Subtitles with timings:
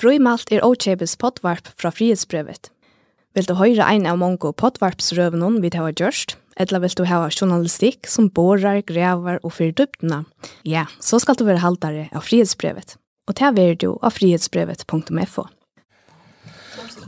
[0.00, 2.70] Frøymalt er Ochebes potvarp fra frihetsbrevet.
[3.36, 8.08] Vil du høre en av mange potvarpsrøvene vi har gjørst, eller vil du ha journalistikk
[8.08, 10.24] som borer, grever og fyrer dyptene?
[10.64, 12.96] ja, så skal du være haltere av frihetsbrevet.
[13.28, 15.46] Og det er du av frihetsbrevet.fo.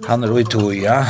[0.06, 1.00] Han er ute, ja.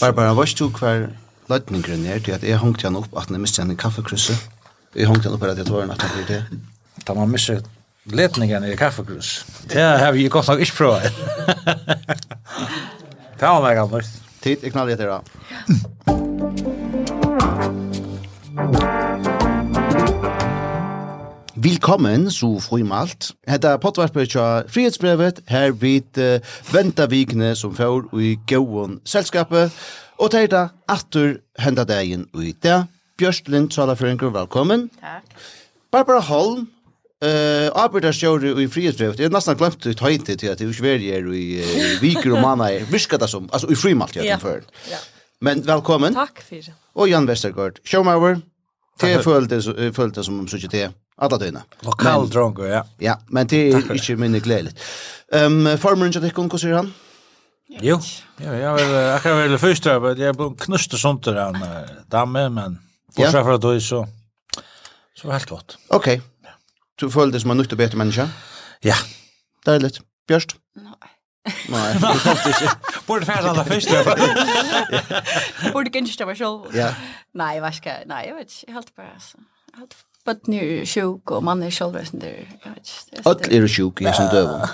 [0.00, 1.08] Barbara, hva er du hver
[1.52, 4.48] lødningren er til at jeg hongte han opp at jeg mistet han i kaffekrysset?
[4.96, 6.60] Jeg hongte han opp at jeg tåren at han blir det.
[7.04, 7.68] Da man mistet
[8.06, 9.46] Letningen i kaffekrus.
[9.72, 11.02] Det har vi godt nok ikke prøvd.
[13.40, 14.10] Det var meg gammelt.
[14.42, 15.18] Tid, jeg knaller etter da.
[21.56, 23.32] Velkommen, så frumalt.
[23.48, 26.38] Hetta potvarpet tja frihetsbrevet, her vidt uh,
[26.70, 29.74] venta vikne som får i gåon selskapet,
[30.22, 32.86] og det er da atter henda dagen i dag.
[33.18, 34.90] Bjørst Lind, velkommen.
[35.02, 35.24] Takk.
[35.90, 36.68] Barbara Holm,
[37.22, 39.20] eh arbeitar sjóru í frihetsbrevet.
[39.20, 42.68] Eg næstan glemt ta heiti til at det er Sverige i, i viker og manna.
[42.90, 44.62] Viskar det som, altså i frimalt ja för.
[44.90, 44.98] Ja.
[45.40, 46.14] Men velkommen.
[46.14, 46.74] Takk det.
[46.94, 47.80] Og Jan Westergaard.
[47.84, 48.40] Showmower.
[49.00, 49.60] Det følte
[49.92, 50.92] følte som om så det.
[51.18, 51.62] Alla tøyna.
[51.84, 52.82] Lokal drongo, ja.
[53.00, 54.76] Ja, men det er ikke minne gledeligt.
[55.32, 56.92] Ehm um, farmeren til Tekon, sier han?
[57.82, 57.98] Jo,
[58.40, 61.56] ja, jeg vil, jeg kan vel først, jeg ble knust og sånt der han
[62.12, 62.78] damme, men
[63.16, 64.04] bortsett fra det så,
[65.16, 65.78] så var helt godt.
[65.88, 66.20] Okej.
[66.20, 66.20] Okay.
[67.00, 68.28] Du føler det som en nytt og bedre menneske?
[68.84, 68.96] Ja.
[69.66, 70.00] Deilig.
[70.28, 70.56] Bjørst?
[70.76, 71.12] Nei.
[71.70, 72.70] Nei, du er ikke.
[73.06, 73.92] Borde fære alle først.
[75.72, 76.66] Borde ikke ikke meg selv.
[76.74, 76.94] Ja.
[77.34, 77.96] Nei, jeg vet ikke.
[78.10, 78.64] Nei, jeg vet ikke.
[78.66, 79.44] Jeg helt bare, altså.
[79.72, 82.48] Jeg holdt Bøtten er sjuk, og mannen er selv, og sånn der.
[83.30, 84.72] Alt er sjuk, jeg som døver.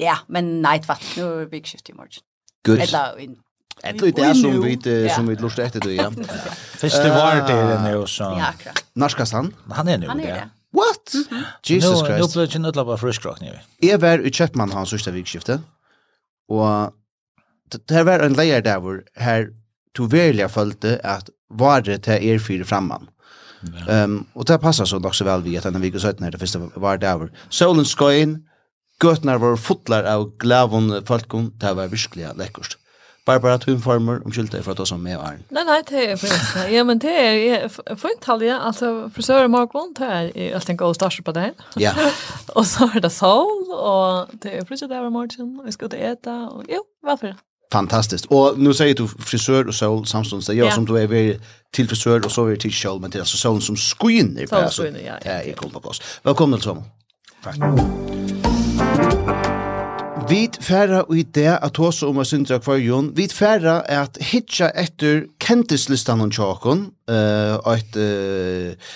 [0.00, 1.06] Ja, men nei, tvatt.
[1.16, 2.26] var nå er vi ikke skift i morgen.
[2.68, 2.82] Good.
[2.84, 3.38] Eller in
[3.82, 6.10] Ett lite är som vi som vi lustar efter det ja.
[6.76, 8.22] Första var det nu så.
[8.22, 8.84] Ja, akkurat.
[8.92, 10.08] Narskastan, han är nu där.
[10.08, 10.50] Han är det.
[10.72, 11.14] What?
[11.14, 11.44] Mm -hmm.
[11.66, 12.20] Jesus Christ.
[12.20, 13.52] Nu blev det inte bara friskrock nu.
[13.82, 15.60] Jeg var i Kjøpmann hans sista vikskifte.
[16.50, 16.92] og
[17.70, 19.46] det här var en leier der hvor her
[19.94, 23.08] to välja følte at var til er fire framman.
[23.88, 26.30] Um, og det passer så nok så vel vi at denne den og sötten her,
[26.30, 28.38] det første var der hvor Solen skoin
[29.04, 32.76] Götnar var fotlar av glavon folkon, det var virkelig lekkurst.
[33.30, 35.38] Barbara, du informer om skyldet for at du som med Arne.
[35.50, 36.26] Nej nej, det är for
[36.70, 41.20] Ja, men det er fint alltså Altså, frisører Marklund, det i alltid en god start
[41.24, 41.54] på dagen.
[41.76, 41.92] Ja.
[42.48, 45.86] och så är det sol, och det är frisører där i morgen, och vi ska
[45.86, 47.26] ut och ete, og jo, varför?
[47.26, 47.36] det?
[47.72, 48.26] Fantastiskt.
[48.26, 50.46] Och nu säger du frisör och sol samstundes.
[50.46, 50.72] Det gör ja.
[50.72, 51.40] som du är vid
[51.72, 53.00] till frisör och så är till sol.
[53.00, 54.46] Men det är så solen som skiner.
[54.46, 55.12] Solen skiner, ja.
[55.22, 56.02] Det är kul på oss.
[56.22, 56.88] Välkommen till sommaren.
[57.42, 57.56] Tack.
[60.30, 65.24] Vi færa i det at hos om å syndra kvarjon, vi færa at hitja etter
[65.42, 68.92] kentislistan om tjåkon, uh, et uh,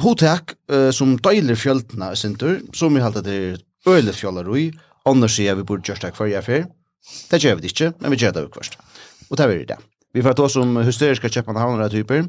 [0.00, 3.60] hotek uh, som døyler fjöldna i syndur, som vi halte det er
[3.92, 4.70] øyle fjollar ui,
[5.04, 6.64] annars sier vi burde gjørst det kvarja fyr,
[7.28, 8.80] det gjør vi det ikke, men vi gjør det akvarst.
[9.28, 9.80] Og det er vi det.
[10.14, 12.24] Vi får ta som hysteriska Köpenhamnare typer.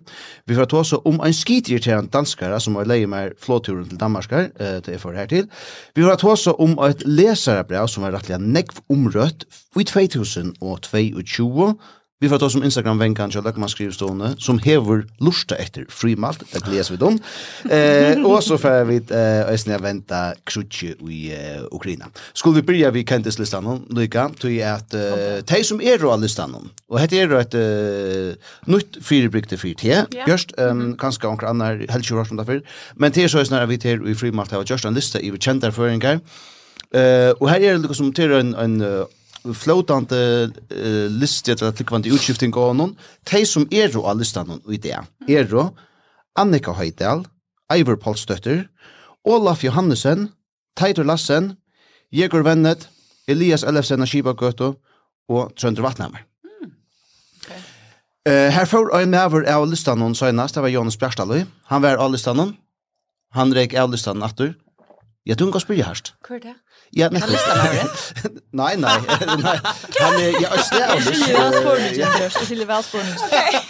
[0.46, 4.50] Vi får ta så om en skitirriterande danskare som har leie med flåturen til Danmarskar,
[4.60, 5.48] eh, det er for her til.
[5.96, 11.76] Vi får ta så om et lesarebrev som er rettelig nekv omrött i 2022
[12.20, 15.86] Vi får ta som Instagram vän kanske där man skriver stående som hever lusta efter
[15.90, 17.20] frimalt det läser vi dem.
[17.70, 22.06] Eh och så får vi eh ösna vänta krutje i eh, Ukraina.
[22.34, 25.02] Skulle vi börja vi kan det listan lika till att eh,
[25.46, 30.06] ta som är då listan och heter det då ett eh, nytt fyrbrikte fyrt här.
[30.28, 32.62] Just ehm kanske några andra hälsor som därför.
[32.96, 35.40] Men det är så snarare vi till i frimalt har just en lista i vi
[35.40, 36.20] kända föringar.
[36.94, 39.06] Eh och här är det liksom till en en
[39.54, 40.20] flotande
[40.50, 42.96] uh, liste etter at likvande utskifting av noen,
[43.30, 44.98] de som er jo av listan noen i det,
[45.30, 45.70] er jo
[46.40, 47.26] Annika Høydal,
[47.72, 48.66] Eivor Polstøtter,
[49.26, 50.30] Olaf Johannesen,
[50.78, 51.56] Teitur Lassen,
[52.14, 52.90] Jegor Vennet,
[53.28, 54.76] Elias Ellefsen av Kibagøto
[55.32, 56.26] og Trønder Vatnhammer.
[56.46, 56.74] Mm.
[57.46, 57.62] Okay.
[58.28, 61.46] Uh, her får en maver av listan noen søgnast, det var Jonas Bjerstalløy.
[61.72, 62.54] Han var av listan noen,
[63.36, 64.54] han rek av listan noen atter.
[65.34, 66.14] Tunga spyrja herst.
[66.22, 66.54] Hvor er det?
[66.90, 67.22] Ja, nej.
[68.52, 68.98] nej, nej.
[69.44, 69.60] nej.
[70.02, 71.36] Han är jag slä av det.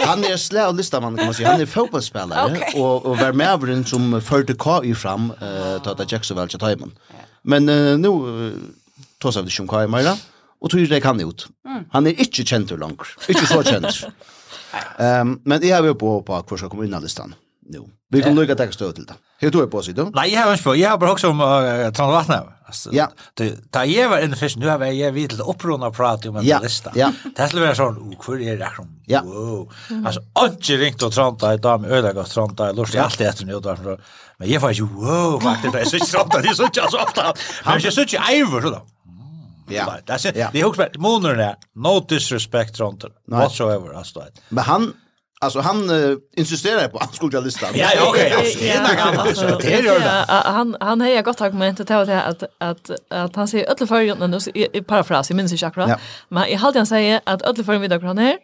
[0.05, 1.51] Han är slä av listan man kan man säga.
[1.51, 2.81] Han är fotbollsspelare okay.
[2.81, 6.91] och och var med som förde K i fram eh ta att Jacksonville till Taiwan.
[7.41, 8.09] Men uh, nu
[9.17, 10.17] tar av det som Kai Mira
[10.61, 11.47] och tror det kan ut.
[11.91, 13.01] Han är inte känd hur långt.
[13.27, 13.87] Inte så känd.
[14.99, 17.35] Ehm men det har vi på på kvar så kommer in listan.
[17.69, 17.79] Nu.
[18.09, 19.13] Vi kan lucka ta stöd till det.
[19.39, 20.11] Hur tror jag på sig då?
[20.13, 20.75] Nej, jag har inte på.
[20.75, 21.39] Jag har bara också om
[21.95, 22.43] Tranvattnet.
[22.67, 23.05] Alltså ja.
[23.37, 26.45] det da jeg var inne først, nu har jag vid till upprona prata om en
[26.45, 26.59] ja.
[26.63, 26.91] lista.
[26.95, 27.11] Ja.
[27.35, 28.87] Det skulle vara sånn, och hur är det här?
[29.05, 29.21] Ja.
[29.21, 29.71] Wow.
[30.05, 33.45] Altså, ikke ringt og tranta i dag med öda och tranta i lust allt efter
[33.45, 33.77] nu då.
[34.37, 36.97] Men jeg var ikke, wow faktisk, det är så tranta det är så tjockt så
[36.97, 37.33] ofte.
[37.65, 38.81] Men jeg synes ikke eivor, så da.
[39.69, 39.93] Ja.
[40.05, 41.55] Det är det hooks moner monorna.
[41.75, 44.23] No disrespect runt whatsoever alltså.
[44.49, 44.93] Men han
[45.41, 47.67] Alltså han uh, insisterar på att han skulle lista.
[47.73, 48.33] Ja, ja okej.
[48.35, 49.89] Okay, ja, det är ju
[50.29, 54.51] han han har gott argument att ta att att att han säger öll förgrundet nu
[54.73, 55.89] i parafras, jag minns inte akkurat.
[55.89, 55.97] Ja.
[56.29, 58.37] Men i halt han säger att öll förgrundet vid akkurat här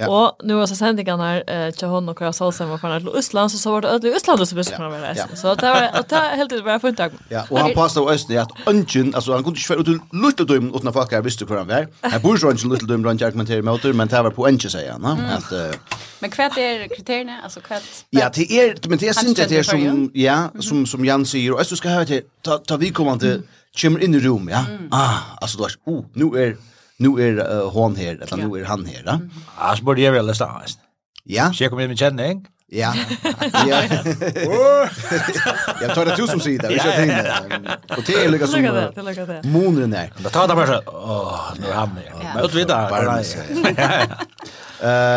[0.00, 0.08] Ja.
[0.08, 3.00] Och nu var så sändningen här eh till hon och jag sa sen var fan
[3.00, 5.36] till Island så så var det ödlig Island så visste man väl det.
[5.36, 7.12] Så det var att det helt det var fulltag.
[7.28, 10.88] Ja, och han passade oss det att ungen alltså han kunde inte ut lite uten
[10.88, 11.86] at folk her visste hur han var.
[12.00, 14.70] Han bor ju inte lite dum runt argumentera med åter, men det var på ungen
[14.70, 15.52] säger han att
[16.20, 18.04] Men kvätt är kriterierna alltså kvätt.
[18.10, 21.66] Ja, det är men det är inte det som ja, som som Jan sier, och
[21.66, 22.22] så ska ha til,
[22.66, 23.42] ta vi kommer inte
[23.80, 24.64] kommer inn i rum, ja.
[24.90, 26.56] Ah, alltså då, oh, nu är
[26.98, 29.02] nu er, uh, hon her, eller nu er han här.
[29.06, 29.12] Ja?
[29.14, 29.30] Mm.
[29.56, 30.62] Alltså borde jag väl läsa.
[31.24, 31.52] Ja.
[31.52, 32.46] Så Jag kommer med känning.
[32.70, 32.94] Ja.
[33.66, 33.82] Ja.
[35.80, 36.72] jeg tar det til tusen sidor.
[36.72, 37.34] Jag tänkte.
[37.96, 38.62] Och det er lika som.
[38.62, 39.42] Det lika det.
[39.44, 40.12] Månen där.
[40.18, 40.80] Det tar det bara.
[40.86, 42.34] Åh, nu är han här.
[42.34, 44.04] Men ut vet vi där.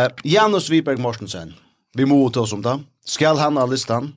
[0.06, 1.54] uh, Janus Viberg Mortensen.
[1.94, 2.80] Vi må ta oss om det.
[3.06, 4.14] Skal han ha listan?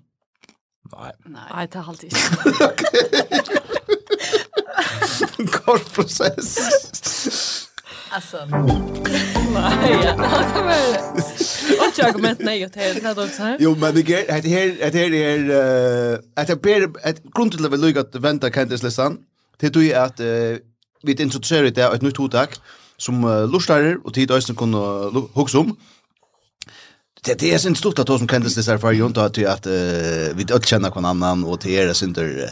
[0.92, 1.12] Nej.
[1.24, 2.12] Nej, det har alltid.
[5.46, 6.58] kort process.
[8.10, 8.44] Alltså.
[8.44, 10.16] Nej, jag
[10.54, 10.76] kommer.
[11.78, 13.56] Och jag kommer inte nej åt det här också här.
[13.60, 17.80] Jo, men det här det här det här är att jag ber att grundligt vill
[17.80, 19.18] lugga att vänta kan det läsan.
[19.58, 20.20] Det tror jag att
[21.04, 22.60] vi introducerar det ett nytt hotak
[22.96, 24.78] som uh, lustarer och tid ösen kunde
[25.34, 25.76] hugga om.
[27.24, 29.24] Det det är sin stort att de som kändes det så här för ju inte
[29.24, 29.38] att
[30.36, 32.50] vi öll känner kvann annan och det är det uh,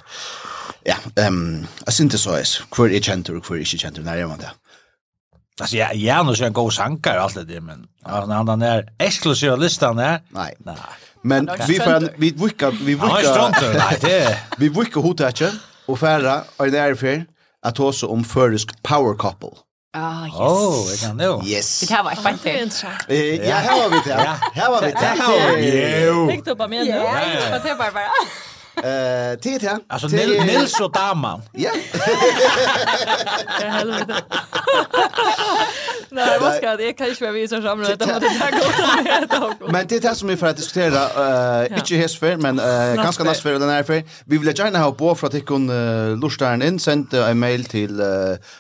[0.87, 4.13] ja, ehm synes det så er, hvor er kvar og center er ikke center når
[4.13, 4.51] er man det?
[5.61, 9.57] Alltså jag jag nu så en god sankar allt det men han han är exklusiva
[9.57, 10.21] listan där.
[10.31, 10.55] Nei.
[10.59, 10.77] Nej.
[11.25, 13.53] Men vi får fan vi vicka vi vicka.
[13.75, 14.39] Nej, det.
[14.59, 15.51] Vi vicka hotache
[15.89, 17.25] og færa, og det er för
[17.63, 19.59] at också om førisk power couple.
[19.95, 20.35] Ah, yes.
[20.39, 21.81] Oh, jeg kan det Yes.
[21.81, 22.57] Det här var ett bättre.
[23.49, 24.15] Ja, här var vi det.
[24.55, 24.99] Här var vi det.
[24.99, 26.07] Här var vi det.
[26.07, 26.31] Jo.
[26.31, 26.87] Fick på mig nu?
[26.87, 28.52] Ja, det var bara.
[28.77, 29.79] Eh, tid det.
[29.89, 31.43] Alltså Nils och Daman.
[31.53, 31.71] Ja.
[33.61, 34.15] Helvete.
[36.09, 36.85] Nej, vad ska det?
[36.85, 40.29] Jag kan inte vara visar samlar det mot det här Men det är det som
[40.29, 43.83] vi för att diskutera eh inte häst för men eh ganska nästa för den här
[43.83, 45.71] för vi vill gärna ha på för att ikonn
[46.21, 48.03] lusta en in sent en mail till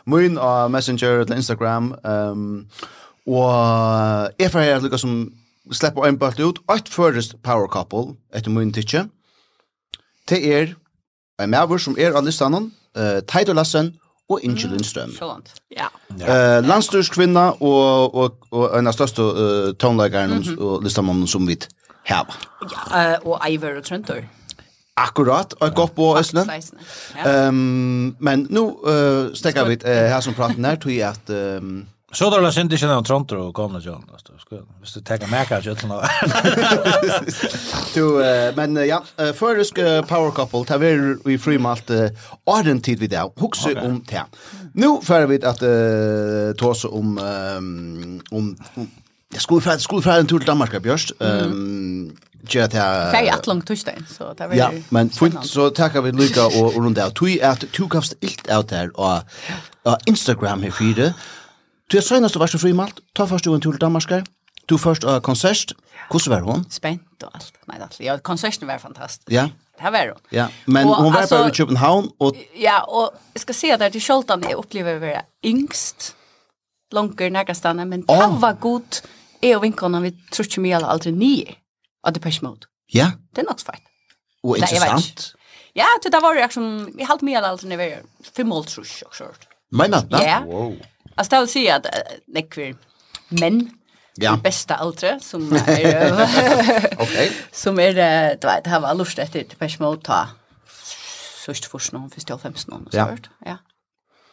[0.04, 2.68] Moon och Messenger eller Instagram ehm
[3.26, 3.50] och
[4.38, 5.32] ifall jag had lukka som
[5.72, 9.04] släppa en bult ut ett förrest power couple ett mun titche
[10.28, 10.74] det er
[11.42, 13.94] en maver som er av listanen, uh, Teitur Lassen
[14.30, 15.10] og Inge Lindstrøm.
[15.20, 15.42] Mm,
[15.76, 15.88] ja.
[16.10, 20.60] Uh, Landstyrskvinna og, og, og en av største uh, tonelageren mm -hmm.
[20.60, 21.58] og listamannen som vi
[22.04, 22.26] har.
[22.62, 24.22] Ja, uh, og Eiver og Trøntor.
[24.96, 26.50] Akkurat, og jeg går på Østland.
[27.16, 27.48] Ja.
[27.48, 31.58] Um, men nu uh, stekker vi uh, her som praten her, tror jeg at...
[31.62, 34.32] Um, Så då läs inte känna Toronto och Gamla John alltså.
[34.38, 35.90] Ska visst du ta med kanske utan
[37.94, 38.02] Du
[38.56, 39.74] men ja, förrisk
[40.08, 41.90] power couple tar vi vi frimalt
[42.44, 44.24] ordentligt tid vid där Huxa om det.
[44.74, 47.18] Nu för vi att uh, ta oss om
[48.30, 48.56] om
[49.32, 51.12] Jag skulle fra, skulle fra en tur til Danmark, Bjørst.
[51.20, 52.12] Ehm
[52.50, 53.10] Gjør at jeg...
[53.14, 56.74] Færre at langt torsdag, så det var Ja, men fint, så takker vi lykka og
[56.76, 57.12] rundt av.
[57.14, 59.22] Tui at du gavst ilt av der og
[60.10, 61.12] Instagram her fire,
[61.92, 64.24] Du er søgnast og varsin frimalt, ta først du en tur til Danmark,
[64.70, 65.74] du først av konsert,
[66.08, 66.62] hvordan var hun?
[66.72, 67.98] Spent og alt, nei, alt.
[68.00, 69.28] Ja, konserten var fantastisk.
[69.28, 69.50] Ja.
[69.76, 70.22] Det var hun.
[70.32, 72.08] Ja, men og, hun var altså, bare i København.
[72.18, 72.38] Og...
[72.56, 76.14] Ja, og jeg skal si at det er til Kjoltan jeg opplever å være yngst,
[76.96, 78.22] langer nærkastane, men oh.
[78.22, 79.02] det var godt.
[79.42, 81.58] Jeg og vinkene, vi tror ikke mye eller aldri nye
[82.06, 82.70] av Depeche Mode.
[82.94, 83.10] Ja.
[83.36, 83.76] Det er nok så.
[84.46, 85.26] Og interessant.
[85.76, 87.90] Ja, det var jo liksom, vi halte mye eller aldri nivå,
[88.32, 89.44] fem mål trus og.
[89.76, 90.08] Men at?
[90.24, 90.40] Ja.
[90.48, 90.78] Wow.
[91.14, 91.86] Alltså det vill säga att
[92.26, 92.76] nekvir
[93.28, 93.70] män
[94.14, 94.30] Ja.
[94.36, 96.28] Det bästa äldre som är
[96.98, 97.32] Okej.
[97.52, 100.28] Som är det vet har var lust efter det på mode ta.
[101.44, 103.30] Sust först någon för stel 15 någon så vart.
[103.44, 103.56] Ja.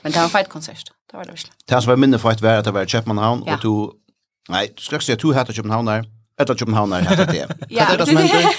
[0.02, 0.92] Men det var en fight konsert.
[1.12, 1.52] Det var det visst.
[1.66, 3.92] Det var minne för att vara att det var Köpenhamn och du
[4.50, 6.06] nej, du ska säga att du hade Köpenhamn där.
[6.42, 7.48] Ett av Köpenhamn där heter det.
[7.70, 7.86] Ja.
[7.90, 8.56] Det är det som händer.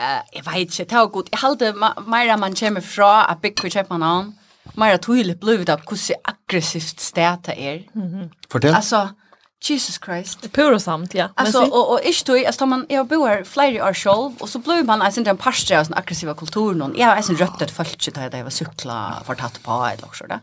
[0.00, 1.28] Eh, jag vet inte, det var gott.
[1.30, 1.72] Jag hade
[2.06, 4.32] mer man kommer från att bygga Köpenhamn
[4.74, 7.88] mer tydligt blivit av hur så aggressivt det är.
[7.92, 8.30] Mhm.
[8.48, 8.74] Fortell.
[8.74, 9.08] Alltså
[9.62, 10.42] Jesus Christ.
[10.42, 11.28] Det pura samt, ja.
[11.34, 14.58] Alltså och och ich tog alltså man jag bor här flera år själv och så
[14.58, 17.70] blev man alltså inte en pastor av sån aggressiva kulturen och Jag har alltså röttet
[17.70, 20.40] följt där det var cykla vart tatt på eller också där.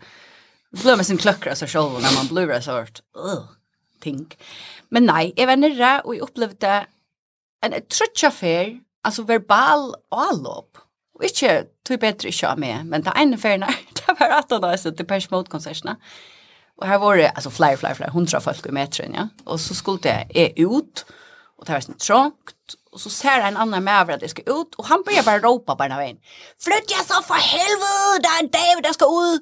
[0.71, 3.01] Blev man sin klöckra så själv när man blir resort.
[3.17, 3.43] Ugh.
[4.01, 4.37] Think.
[4.89, 6.85] Men nej, jag var nere och jag upplevde
[7.61, 10.77] en trött chaufför, alltså verbal och allop.
[11.13, 12.83] Och inte tog bättre inte med mig.
[12.83, 15.95] Men det ene färgerna, det var att då så det Depeche Mode-konserterna.
[16.77, 19.27] Och här var det alltså fly fly fly hundra folk i metren, ja.
[19.45, 21.05] Och så skulle det är ut
[21.57, 22.35] och det var sånt trångt
[22.91, 25.39] och så ser en annan med över att det ska ut och han börjar bara
[25.39, 26.17] ropa på den här vägen.
[26.59, 29.41] Flytt jag så för helvete, David, jag ska ut!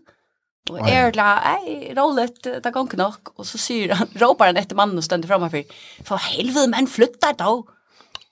[0.69, 3.13] Och oh, är la, nej, rollet, det går inte nog.
[3.35, 5.63] Och så syr han, ropar han efter mannen och ständer framför.
[6.03, 7.67] För helvete, men flytta då!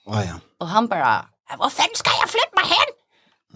[0.06, 0.34] Oh, ja.
[0.58, 1.26] Och han bara,
[1.58, 2.94] vad fan ska jag flytta mig hen?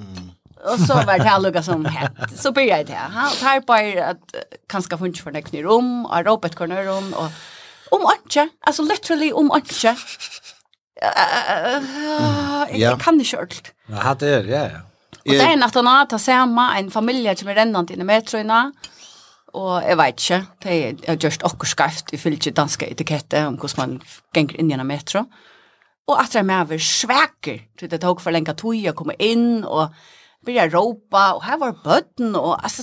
[0.07, 0.31] Mm.
[0.65, 2.12] Och så var det här lugga som hett.
[2.37, 3.09] Så började det här.
[3.09, 3.73] Han tar på
[4.03, 4.35] att
[4.69, 7.31] kanske funns för näkning rum, och ropet kommer rum, och
[7.91, 9.97] om anke, alltså literally om anke.
[12.73, 13.73] Jag kan inte ordentligt.
[13.87, 14.81] Ja, det är ja, ja.
[15.25, 16.79] Och det är en att og har tagit samma.
[16.79, 18.73] en familj som är rännande inne med metroene,
[19.55, 23.57] og jeg vet ikke, det er just akkur skreft, vi fyller ikke danske etikette om
[23.57, 24.03] hvordan man
[24.35, 25.25] ganger inn gjennom metro.
[26.09, 29.17] Og at det er med over sveker, så det tok for lenge tog å komme
[29.19, 29.88] inn, og
[30.47, 32.83] börja ropa och här var bötten och alltså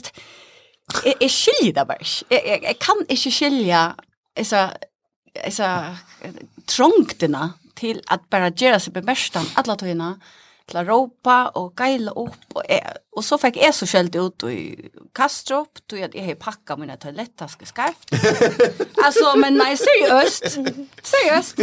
[1.04, 1.98] jag, jag skiljer det bara.
[2.30, 3.96] Jag, jag, jag kan inte skilja
[4.38, 4.70] alltså
[5.46, 5.84] alltså
[6.66, 10.20] trångterna till att bara göra sig bemärkta alla togna
[10.70, 12.46] til å råpe og geile opp.
[12.56, 14.58] Og, jeg, og så fikk jeg så skjelt ut i
[15.16, 18.10] Kastrup, tog jeg at jeg har pakket mine toalettaske skarft.
[19.06, 20.58] altså, men nei, seriøst.
[21.06, 21.62] Seriøst.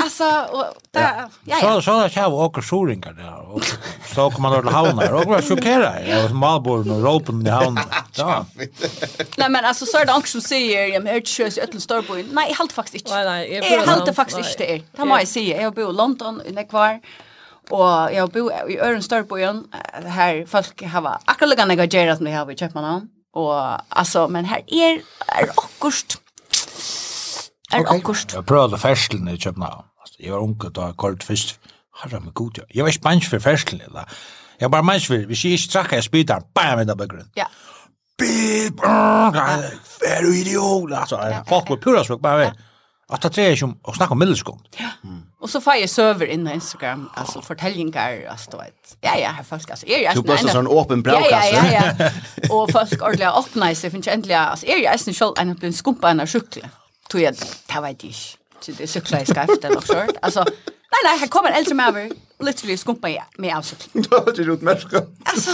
[0.00, 1.58] Altså, og da, ja, ja.
[1.58, 3.66] Så, så da kjav åker soringar der, og
[4.14, 7.52] så kom man til havna her, og var sjokkera her, og malboren og råpen i
[7.54, 7.88] havna.
[8.14, 8.44] Ja.
[9.40, 11.82] nei, men altså, så er det anker som sier, jeg har ikke kjøs i Øtlen
[11.82, 12.28] Storboen.
[12.36, 13.10] Nei, jeg halte faktisk ikke.
[13.10, 14.76] Nei, nei, jeg, jeg halte faktisk ikke det.
[14.94, 17.33] Det må jeg si, jeg har bo i London, i Nekvar, og
[17.70, 22.26] Og jeg har bo i Øren Størbøyen, her folk har akkurat lukket jeg gjør som
[22.26, 23.08] de har i Kjøpmannen.
[23.34, 26.18] Og altså, men her er, er akkurat,
[27.72, 27.98] er okay.
[27.98, 28.34] akkurat.
[28.34, 29.90] Jeg prøvde ferskelen i Kjøpmannen.
[30.20, 31.58] Jeg var unge da kort først.
[32.02, 32.62] Herre med god, ja.
[32.74, 34.04] Jeg var ikke manns for ferskelen, da.
[34.60, 37.30] Jeg var manns for, hvis jeg ikke trakk, jeg spytte han, bam, i den bakgrunnen.
[37.36, 37.46] Ja.
[38.18, 40.92] Bip, er du idiot?
[40.92, 42.64] Altså, folk var pura svøk, bare ved.
[43.12, 44.62] At det er ikke om å snakke om middelskund.
[44.80, 44.94] Ja.
[45.02, 45.22] Mm.
[45.44, 48.94] Og så får jeg server inn på Instagram altså fortellinger, altså du vet.
[49.04, 50.14] Ja ja, her folk alltså är jag.
[50.16, 51.54] Du bara sån öppen brevkasse.
[51.54, 52.10] Ja ja ja.
[52.54, 55.12] Og folk ordentlig har åpnet seg, ordliga öppnar sig finns äntligen alltså är jag inte
[55.12, 56.70] själv en skumpa en sykle.
[57.10, 58.38] Tog jeg, det vet jeg ikke.
[58.60, 60.06] Så det cyklar i skaft eller så.
[60.22, 60.44] Altså,
[60.92, 62.08] nei, nei, her kommer en eldre med mer
[62.40, 63.08] literally skumpa
[63.38, 64.02] med av sykle.
[64.02, 64.04] cykeln.
[64.10, 65.04] Då det ut människa.
[65.26, 65.50] Altså,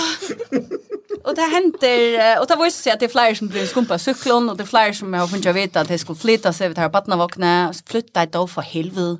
[1.24, 4.48] og det händer og det viser seg at det er flere som blir skumpa syklen,
[4.48, 6.78] og det er flere som har funnet å vite at de skulle flytta seg, vid
[6.78, 9.18] här på vattnet och flytta ett då för helvete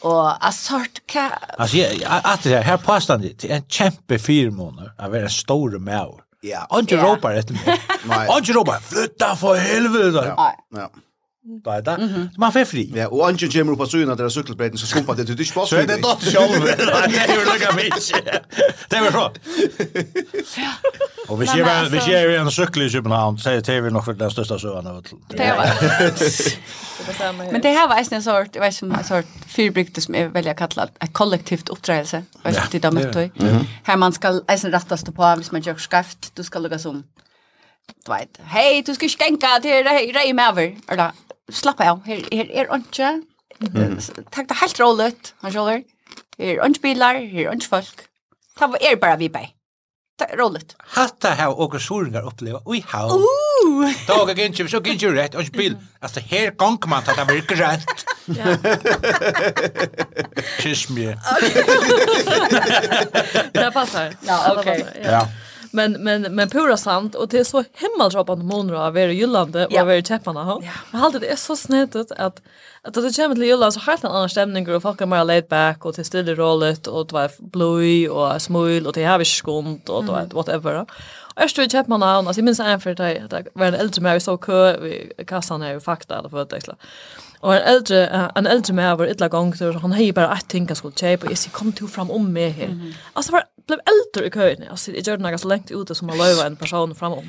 [0.00, 1.30] Och assort hva...
[1.58, 5.78] Alltså jag att det här påstånd det är en kämpe fyra månader av en stor
[5.78, 6.14] mär.
[6.40, 6.66] Ja.
[6.70, 7.80] Och du ropar efter mig.
[8.04, 8.28] Nej.
[8.28, 10.34] Och du ropar flytta för helvete.
[10.36, 10.54] Ja.
[10.70, 10.90] Ja.
[11.64, 11.94] Da er det.
[12.38, 12.82] Man får fri.
[12.94, 15.64] Ja, og Anke kommer opp av søgene til sykkelbreiten, så skumpa det til du ikke.
[15.70, 16.52] Så er det dotter selv.
[16.68, 17.90] Det er jo lukka mye.
[18.90, 19.26] Det er jo så.
[21.28, 24.30] Og hvis jeg, hvis jeg er en sykkel i København, så er TV nok den
[24.30, 24.94] største søgene.
[25.30, 25.60] Det er jo.
[27.52, 30.52] Men det her var en sort, jeg vet ikke en sort fyrbrygte som jeg velger
[30.56, 32.22] å kalle et kollektivt uppträdelse.
[32.44, 33.64] Jeg vet ikke, det er mye.
[33.86, 37.02] Her man skal eisen rattast på, hvis man gjør skreft, du skal lukka som,
[38.06, 41.16] du vet, hei, du skal ikke genka til rei med over, eller
[41.50, 42.02] slappa av.
[42.06, 43.12] Her, her er ikke.
[43.58, 43.98] Mm.
[44.30, 45.84] Takk det helt roligt, han skjøler.
[46.38, 48.04] Her er ikke bilar, her er ikke folk.
[48.58, 49.54] Det er bare vi bare.
[50.18, 50.74] Det er roligt.
[50.96, 53.22] Hatta har åker soringar oppleva i havn.
[53.22, 53.86] Uh!
[54.08, 55.76] Da åker gynnsjum, så gynnsjum rett, og bil.
[56.02, 58.02] Altså, her gong man ta det virker rett.
[60.58, 61.14] Kyss mig.
[63.54, 64.14] Det passar.
[64.26, 64.82] Ja, okej.
[65.04, 65.22] Ja
[65.70, 69.78] men men men pura sant och det är så himmelskapande månader av er Jylland och
[69.78, 70.44] av er Tepparna.
[70.44, 70.62] ha.
[70.90, 72.42] Men alltid det är så snett att att
[72.82, 75.48] att det kommer till Jylland så helt en annan stämning och folk är mer laid
[75.48, 79.24] back och till stilla rollet och det var blöj och smul och det har vi
[79.24, 80.86] skont och det var whatever.
[81.36, 84.18] Jag stod i Tepparna och alltså minns en för dig det var en äldre mer
[84.18, 86.60] så kö vi kassan är ju fakta eller för att det
[87.40, 90.48] Og en äldre uh, en äldre med var ett gång så han hej bara att
[90.48, 92.64] tänka skulle chepa och jag kom till fram om mig här.
[92.64, 92.92] Mm -hmm.
[93.12, 94.64] Alltså var blev äldre i kön.
[94.70, 97.24] Alltså det gjorde något så långt ute som man löva en person fram om.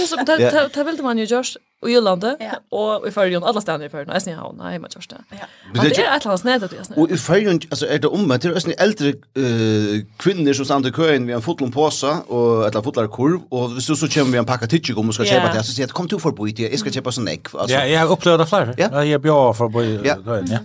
[0.00, 2.78] alltså det det vill man ju just och Jyllandet ja.
[2.78, 5.16] och i Färjön alla stannar i Färjön nästan i havn man just det.
[5.30, 5.36] Ja.
[5.74, 6.96] Men det är ett lands nät att det.
[6.96, 10.64] Og i Färjön altså, er det om att det är en eldre uh, kvinner som
[10.64, 14.08] stander i kön vid en fotlon påsa et eller fotlar kurv og hvis du så
[14.08, 16.18] kommer vi en packa titch om och ska köpa det så sier jeg, kom till
[16.18, 17.76] förbi det jeg skal köpa sånn ägg alltså.
[17.76, 18.74] Ja, jag har upplevt det fler.
[18.78, 20.00] Ja, jag bjöd förbi.
[20.04, 20.58] Ja.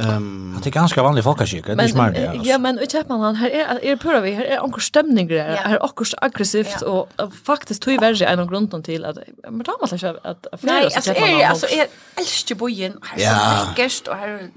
[0.00, 2.40] Ehm um, det är ganska vanlig folkmusik, det är smart det.
[2.44, 5.56] Ja, men och Chapman han här är är pura vi här är onkel stämningar här,
[5.56, 7.08] här är också aggressivt och
[7.44, 9.18] faktiskt tog värre en grund till att
[9.50, 14.08] men då måste jag att Nej, alltså är alltså är älskar bojen här så gäst
[14.08, 14.50] och här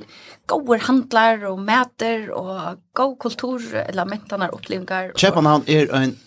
[0.45, 5.11] goda handlar och mäter och god kultur eller mentarna upplevelser.
[5.15, 6.17] Chapman han är en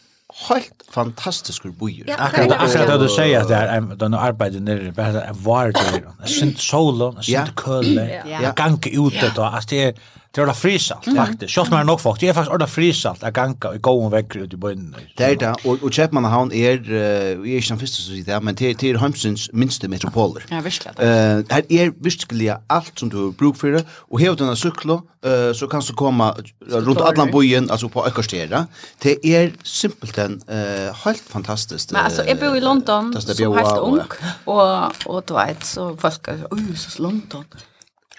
[0.49, 2.05] helt fantastisk bojur.
[2.09, 6.03] Ja, Akkurat det du säger att det är den arbetet nere bara är vart det.
[6.23, 8.23] Det synd solen, det synd kölle.
[8.43, 9.43] Jag kan inte ut det då.
[9.43, 9.95] Alltså det
[10.35, 11.17] Det er frisalt, mm.
[11.17, 11.53] faktisk.
[11.53, 12.21] Sjølt nog nok folk.
[12.21, 14.95] Det er faktisk orda frisalt a ganga i gåen vekker ut i bøyden.
[15.19, 18.41] Det er det, og, og Kjepmannahavn er, uh, er ikke den første som sier det,
[18.45, 20.45] men det, er Heimsens minste metropoler.
[20.51, 20.93] Ja, virkelig.
[20.99, 25.53] Uh, her er virkelig alt som du har bruk for, og hevet denne syklo, uh,
[25.57, 26.29] så kan du komme
[26.73, 28.67] rundt alle bøyen, altså på Økkerstera.
[29.03, 31.93] Det er simpelthen uh, helt fantastisk.
[31.93, 34.03] Men altså, jeg bor i London, som helt ung,
[34.47, 37.49] og, og, du vet, så folk er, ui, så London,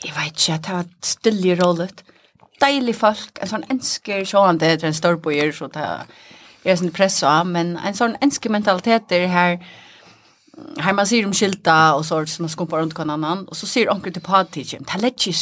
[0.05, 2.03] Jeg vet ikke, det var stille rollet.
[2.61, 5.83] Deilig folk, en sånn ensker, sånn det er en storbojer, så det
[6.65, 9.59] er sånn press av, men en sånn ensker mentalitet er her,
[10.79, 13.67] Här man ser om skylta och så, som man skumpar runt kan annan och så
[13.67, 14.85] ser onkel till partigen.
[14.93, 15.35] Det lägger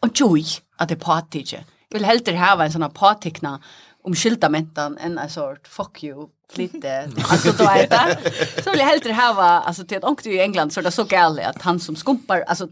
[0.00, 0.44] och joy
[0.76, 1.64] att det partigen.
[1.88, 3.60] Jag vill hellre ha en sån här partikna
[4.02, 8.18] om skylta mentan än en sort fuck you lite alltså då är det.
[8.64, 11.46] Så vill jag hellre ha alltså till att onkel i England så det så galet
[11.46, 12.68] att han som skumpar alltså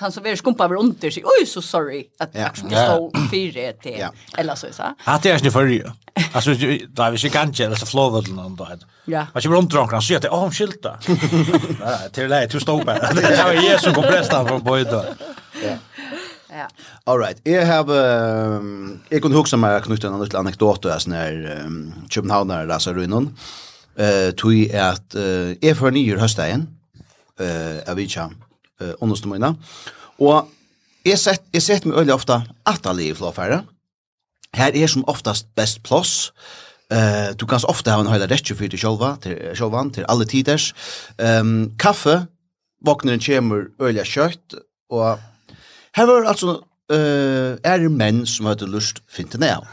[0.00, 1.22] han så vi skumpa över under sig.
[1.24, 4.82] Oj så sorry att jag skulle stå fyra till eller så så.
[5.04, 5.92] Att det är ju förr.
[6.32, 8.68] Alltså det är visst kan inte alltså flowet någon då.
[9.04, 9.26] Ja.
[9.32, 10.98] Vad skulle runt drunkarna så att åh om skylta.
[11.80, 12.84] Nej, till det till på.
[12.84, 15.04] Det var ju så komplett från boy då.
[15.64, 15.76] Ja.
[16.52, 16.68] Ja.
[17.04, 17.40] All right.
[17.42, 22.66] Jag har um, jag kunde huxa mig knyta en liten anekdot där när um, Köpenhamnare
[22.66, 23.38] läser runt.
[23.96, 26.68] Eh uh, tog att uh, är för nyer höstagen.
[27.40, 28.34] Eh uh, avichan
[28.80, 29.54] eh onnustu mina.
[30.18, 30.48] Og
[31.04, 33.62] jeg sett jeg sett meg ølle ofta at alle i flåfære.
[34.56, 36.32] Her er som oftast best pluss.
[36.90, 40.26] Eh du kan ofta ha en hel rekke for deg sjølva til sjølvan til alle
[40.26, 40.72] tiders.
[41.18, 42.26] Ehm um, kaffe
[42.84, 44.58] vaknar en kjemur ølle kjøtt
[44.90, 45.18] og
[45.96, 46.60] her var altså
[46.90, 49.64] eh er menn som hadde lust fint ned.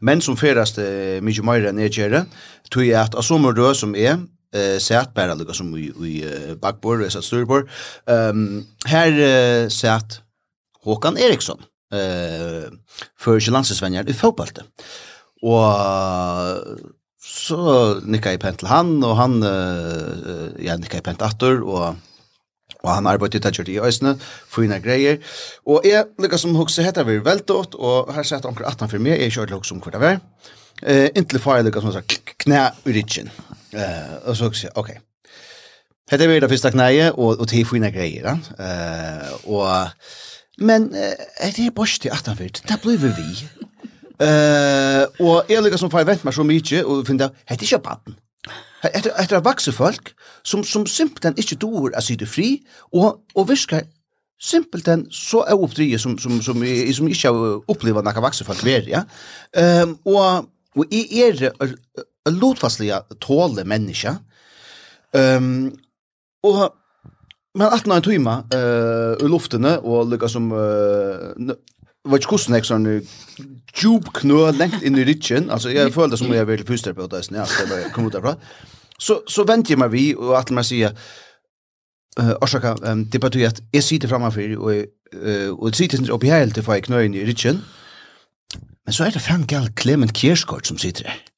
[0.00, 2.26] Menn som ferast uh, mykje meira nedgjere,
[2.70, 4.18] tog jeg at av sommer som er,
[4.56, 7.68] eh sett bara lukka som i, i backboard och så styrbord.
[8.06, 10.20] Ehm um, här uh, sett
[10.84, 11.58] Håkan Eriksson
[11.92, 12.70] eh
[13.18, 14.48] för landslagsvänner i fotboll.
[15.42, 15.72] Och
[17.22, 21.94] så nickar i pentel han och han uh, ja nickar i pent åter och
[22.86, 24.14] og han arbeidde til Tadjord i Øysene,
[24.52, 25.18] fina greier,
[25.66, 29.20] og jeg lukka som hukse heter vi veltått, og her sett anker 18 for meg,
[29.20, 30.20] jeg kjørte hukse om hver det var,
[30.82, 32.02] eh, inntil far jeg lukka som sa,
[32.44, 33.30] knæ i rytjen,
[33.72, 35.00] Eh, och så också, okej.
[36.10, 38.38] Det är väl det första knäet och och till fina grejer, va?
[38.58, 39.90] Eh, och
[40.58, 43.48] men det är borst i att Det blir vi.
[44.18, 48.16] Eh, och jag som som förvänt mig så mycket och finna det är inte barn.
[48.82, 53.82] Etter, etter vakse folk som, som simpelthen ikke dår att syde fri og, og virker
[54.40, 58.62] simpelthen så er oppdriget som, som, som, som, som ikke har opplevd noen vakse folk
[58.64, 59.02] mer, ja.
[59.82, 61.74] Um, og, og jeg er
[62.30, 64.16] lotvastliga tåle människa.
[65.12, 65.72] Ehm
[66.42, 66.74] och
[67.58, 71.54] men att någon timma eh i luften och lika som eh
[72.08, 73.06] vad skulle kusten extra nu
[73.80, 77.22] tube knö längt in i richen alltså jag kände som jag ville pusta på det
[77.22, 78.36] sen alltså jag kom ut därifrån.
[78.98, 80.98] Så så väntar jag mig vi och att man säger
[82.20, 86.26] eh orsaka um, det betyder att jag sitter framför och eh och sitter inte uppe
[86.26, 87.60] helt för jag knö in i richen.
[88.84, 91.35] Men så är det fan gal Clement Kirschgård som sitter där.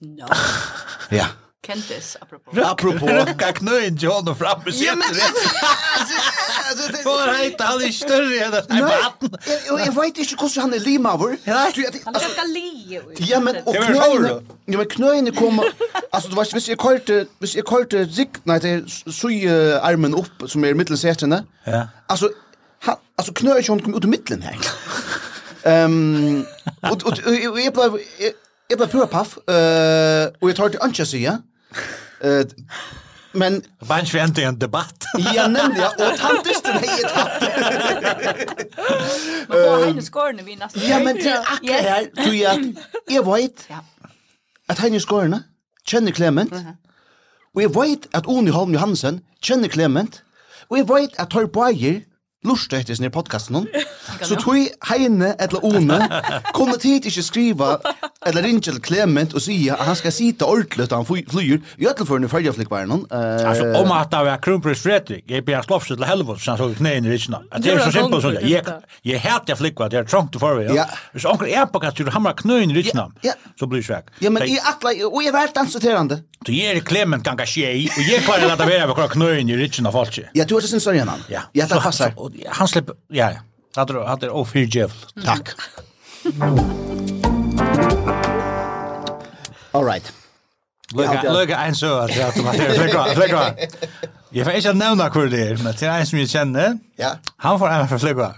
[0.00, 0.26] No.
[1.10, 1.26] ja.
[1.66, 2.58] Kentis, apropos.
[2.58, 4.86] Apropos, kan knöjen John och fram med sig.
[4.86, 5.06] Ja, men
[7.28, 9.30] han inte aldrig större än den här vatten?
[9.84, 11.36] jeg vet ikke hvordan han är limaver.
[11.46, 13.00] Han är ganska li.
[13.18, 14.46] Ja, men och knöjen...
[14.64, 15.62] Ja, men knöjen kom,
[16.12, 17.26] altså du vet, hvis jeg kallte...
[17.38, 19.46] Hvis jeg kallte rik, nei, det er sui
[19.80, 21.42] armen opp, som er i mittelsätena.
[21.66, 21.86] Ja.
[22.08, 22.30] Altså,
[22.82, 22.94] han...
[23.18, 24.56] altså knöjen kom ut i middelen mitten här.
[26.82, 27.12] og, og,
[27.76, 28.00] og, og,
[28.70, 31.36] Jeg ble pura paff, uh, og jeg tar til ønske sida.
[32.24, 32.42] Uh,
[33.38, 33.60] men...
[33.88, 35.06] Bare vi endte i en debatt.
[35.36, 35.90] ja, nemlig, ja.
[35.92, 37.44] Og tantesten er i tatt.
[39.48, 40.82] Man får hegne skårene vi nesten.
[40.88, 43.66] Ja, men det er akkurat her, tror jeg at jeg vet
[44.68, 45.42] at hegne skårene
[45.86, 46.74] kjenner Clement, uh -huh.
[47.54, 50.22] og jeg vet at Oni Holm Johansen kjenner Clement,
[50.68, 52.00] og jeg vet at Tor Bayer
[52.46, 53.66] lust etter sin podcast någon.
[54.22, 55.98] Så tui Heine eller One
[56.54, 57.76] kunne tid ikke skriva
[58.26, 62.28] eller ringe til Clement og sige at han skal sitte ordentligt han flyr i ødelførende
[62.28, 63.04] fergeflikkværen han.
[63.10, 66.68] Altså om at det var kronprins Fredrik jeg blir slåss til helvete, så han så
[66.78, 67.42] knæen i ritsna.
[67.56, 68.62] Det er så simpelt så Jeg,
[69.04, 70.66] jeg hater jeg flikkvært, det er trångt til forvei.
[70.74, 70.84] Ja.
[71.12, 73.08] Hvis onker er på kastur hamra knøyen i ritsna
[73.58, 74.10] så blir det svek.
[74.22, 76.22] Ja, men jeg atla, og jeg vært danseterande.
[76.46, 80.18] Du er Clement ganga tjei og jeg klarer at det være knøyen i ritsna folk.
[80.36, 81.24] Ja, du det sin sørgen han.
[81.30, 82.12] Ja, det passer
[82.58, 83.42] han slipper, ja, ja.
[83.76, 84.92] Hatt er, hatt er ofyrgjev.
[85.24, 85.52] Takk.
[89.76, 90.12] All right.
[90.96, 93.44] Løyga en sø, at jeg har hatt flekva.
[94.32, 96.76] Jeg får ikke nevna hvor det er, men til en som jeg kjenner,
[97.44, 98.28] han får en fra flekva.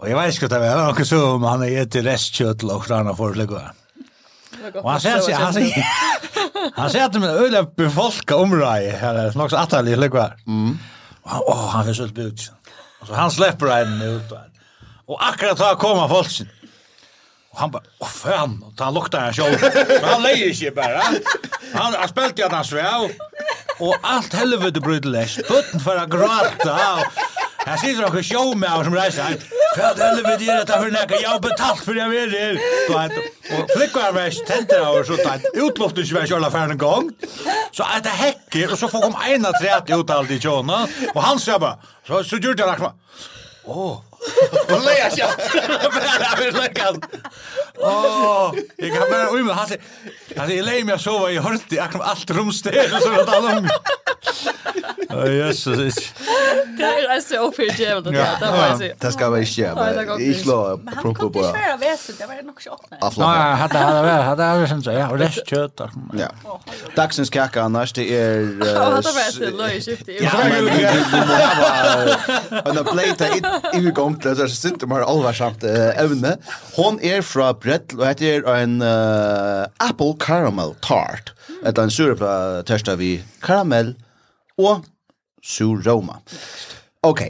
[0.00, 2.86] Og jeg vet ikke hva det er, han så om han er etter restkjøttel og
[2.88, 3.62] hva han får flekva.
[4.80, 5.72] Og han sier, han sier,
[6.78, 10.30] han sier at det er øyla befolka området, her er nok så atterlig flekva.
[10.48, 12.48] Og han, åh, han er så utbygd.
[13.06, 14.32] Så han släpper en ut.
[15.06, 16.48] Och akkurat då kommer folksen.
[17.50, 19.58] Och han bara, åh fan, och han luktar han själv.
[19.88, 21.02] Men han lejer sig bara.
[21.74, 23.10] Han har spelat i att han sväv.
[23.78, 25.36] Och allt helvete brydde läst.
[25.48, 26.94] Putten för att gråta.
[26.94, 27.04] Och
[27.66, 29.46] Här sitter också några showmän som reiser reser.
[29.76, 31.14] För att helvete är detta för näka.
[31.22, 32.58] Jag har betalt för jag vill det.
[33.58, 37.10] Och flickor var tänter av så att utloft inte var köra en gång.
[37.72, 40.88] Så att det häcker och så får kom ena trät ut allt i tjona.
[41.14, 41.78] Och han säger bara.
[42.06, 42.92] Så, så gjorde jag
[43.64, 44.00] Åh.
[44.68, 45.24] Och leja sig.
[45.82, 47.02] Bara över läggan.
[47.78, 49.52] Åh, jag kan bara ujma.
[49.52, 49.82] Han säger,
[50.56, 51.76] jag lägger mig sova i hörti.
[51.76, 52.92] Jag kommer allt rumsteg.
[52.94, 53.68] Och så är det alla unga.
[55.10, 55.94] Åh, jösses.
[56.78, 58.36] Det är så för jävla det där.
[58.40, 58.94] Det var så.
[58.98, 59.94] Det ska vara inte jävla.
[60.20, 61.40] Jag slår på propo på.
[61.42, 62.14] Det var väsen.
[62.18, 62.86] Det var nog chock.
[62.90, 64.22] Nej, hade hade väl.
[64.22, 65.80] Hade hade sen så ja, och det kött.
[66.18, 66.60] Ja.
[66.96, 68.38] Dagsens kaka annars det är
[68.74, 70.02] Ja, det var så löjligt skift.
[70.06, 70.62] Ja, det
[72.50, 72.68] var.
[72.68, 75.64] Och när plate i i går kom det så sitter man allvarsamt
[75.96, 76.36] ämne.
[76.76, 81.32] Hon är från brett og hette er en uh, apple caramel tart.
[81.48, 81.60] Mm.
[81.70, 82.34] Et en surpa
[82.68, 83.94] testa vi karamell
[84.60, 84.84] og
[85.44, 86.20] sur roma.
[87.04, 87.26] Ok,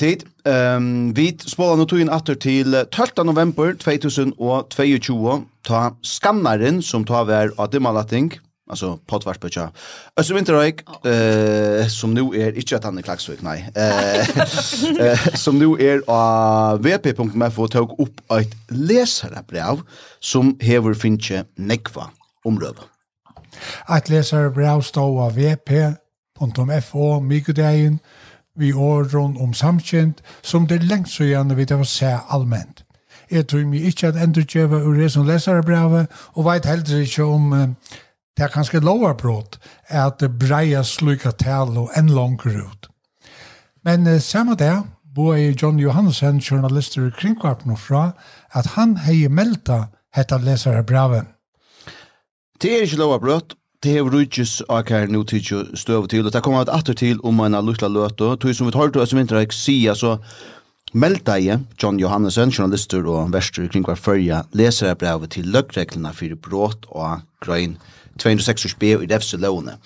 [0.00, 0.24] tid.
[0.48, 3.24] Um, vi spolar nå tog inn atter til 12.
[3.28, 8.32] november 2022 ta skannaren som tar vær av dimmalatting
[8.68, 9.68] alltså pottvars på tja.
[10.16, 15.74] Östra Vinterøyk, eh, som nu er, ikke at han er klagsvøk, nei, eh, som nu
[15.80, 19.82] er av vp.mf og tog opp et leserebrev
[20.20, 22.10] som hever finnkje nekva
[22.44, 22.86] omrøve.
[23.96, 27.98] Et leserebrev stod av vp.fo mikodeien
[28.58, 32.84] vi åren om samkjent som det lengt så gjerne vi det var se allment.
[33.30, 37.52] Jeg tror mig ikke at endurkjøve ur det som leserebrevet og veit heller ikke om
[37.52, 37.68] eh,
[38.38, 39.56] det er kanskje lovarbrott
[39.90, 42.86] at det breia sluka tal og enn langer ut.
[43.82, 44.76] Men uh, samme det,
[45.14, 48.12] bo er John Johansen, journalister i kringkvarpen fra,
[48.54, 51.26] at han hei melta hetta lesare braven.
[52.62, 56.62] Det er ikke lovarbrott, det har rujtjes akkar nu tidsjo støv til, og det kommer
[56.62, 59.96] at atter til om en lukla løte, tog som vi tar til oss vinter jeg
[59.98, 60.16] så
[60.94, 66.14] melda jeg, John Johannesson, journalister og verster kring hver førja, leser jeg brevet til løggreglene
[66.14, 67.76] for brått og grøyn.
[68.18, 69.78] 206 b i DFC lovene.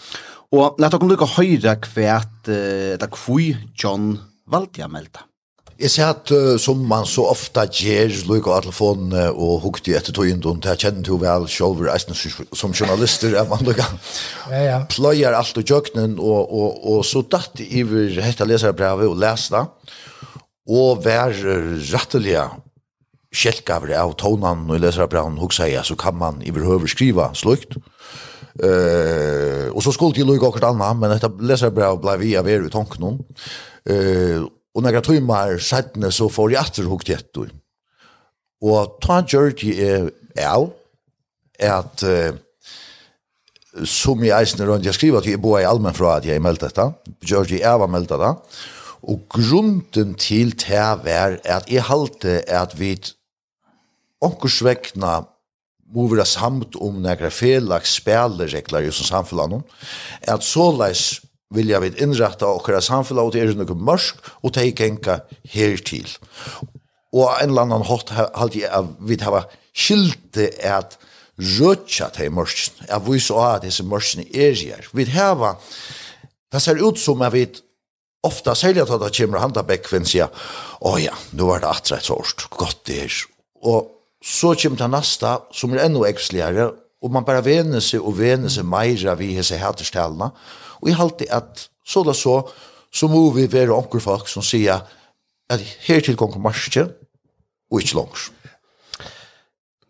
[0.52, 4.16] Og lett dere lukke høyre kvært etter kvui John
[4.52, 5.24] valgte jeg meldte.
[5.82, 10.14] Jeg ser at uh, som man så ofta gjør, lukk av telefonen og hukte etter
[10.14, 12.18] togjennom, det jeg kjenner til vel selv, eisen
[12.54, 13.86] som journalister, at man lukke.
[14.52, 14.80] ja, ja.
[14.92, 19.64] Pløyer alt og jøknen, og, og, og så datt i iver hette leserbrevet og leste,
[20.70, 22.44] og vær rettelige
[23.32, 27.80] kjelkaver av tonan og leserbrevet, hukse jeg, så kan man i høver skriva slukt.
[28.58, 32.48] Eh, och så skulle ju Louis Gockert annan, men detta läser bra blev vi av
[32.48, 33.24] er i tanken om.
[33.84, 34.42] Eh,
[34.74, 37.46] och några timmar sättne så får jag åter hukt ett då.
[38.60, 40.70] Och ta George är är
[41.70, 42.34] att eh,
[43.84, 46.60] som jag eisner runt, jag skriver att jag bor i allmän fra at jeg meldt
[46.60, 46.92] dette,
[47.24, 48.34] Georgi Eva meldt dette,
[49.02, 52.92] og grunden til det var at jeg halte at vi
[54.22, 55.22] ånkers vekna
[55.92, 59.62] må være samt om nekra felags spilleregler i som samfunnet,
[60.28, 61.20] at såleis
[61.52, 65.18] jeg vidt innrette okra samfunnet og det er noe mørk, og det er ikke genka
[65.52, 66.08] hertil.
[67.12, 69.44] Og en eller annan hatt halte jeg at vi hava
[69.76, 70.96] skilte at
[71.36, 74.88] rødja til mørkene, at vi så at disse mørkene er her.
[74.96, 75.58] Vi hava,
[76.52, 77.46] det ser ut som at vi
[78.24, 80.30] ofta særlig at det kommer handa bekkvinn sier,
[80.80, 83.18] åja, nå er det atrett så årst, godt det er.
[83.68, 83.90] Og
[84.24, 86.70] så kommer det neste, som er enda äxligare
[87.02, 90.30] og man bare vener seg og vener seg mera vid hese häterställna
[90.82, 92.48] Og jeg halte at så da så
[92.92, 94.80] så må vi være onker folk som säger
[95.48, 96.52] att här till kommer
[97.70, 98.32] og ikke langs.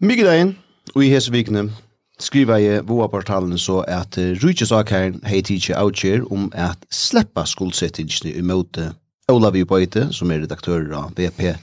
[0.00, 0.58] Mykje dagen,
[0.94, 1.70] og i hese vikene,
[2.18, 8.92] skriva i VOA-portalen så at uh, hei tidsje avgjør om at sleppa skuldsettingsni i møte
[9.32, 11.54] Olav Bøyte, som er redaktør av VP,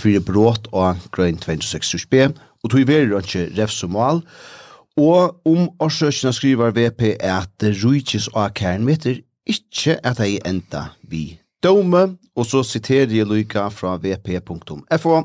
[0.00, 2.28] fyrir brått av Grøn 26-B,
[2.62, 4.22] og tog verir ikke revsumal,
[5.00, 12.02] og om årsøkene skriver VP at rujtjes av kernmeter, ikke at jeg enda vi dome,
[12.36, 15.18] og så siterer jeg lykka fra vp.fo.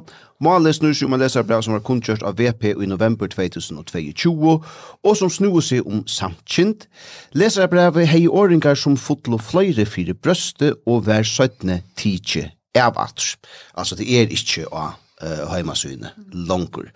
[0.43, 4.58] Målet snur seg om en leserbrev som var kundkjørt av VP i november 2022,
[5.08, 6.86] og som snur seg om samtkjent.
[7.34, 13.34] Leserbrevet hei åringar som fotlo fløyre fire brøste og hver søttne tidsje evatr.
[13.73, 16.13] Altså, det er ikke å uh, heimasynet
[16.47, 16.91] langer.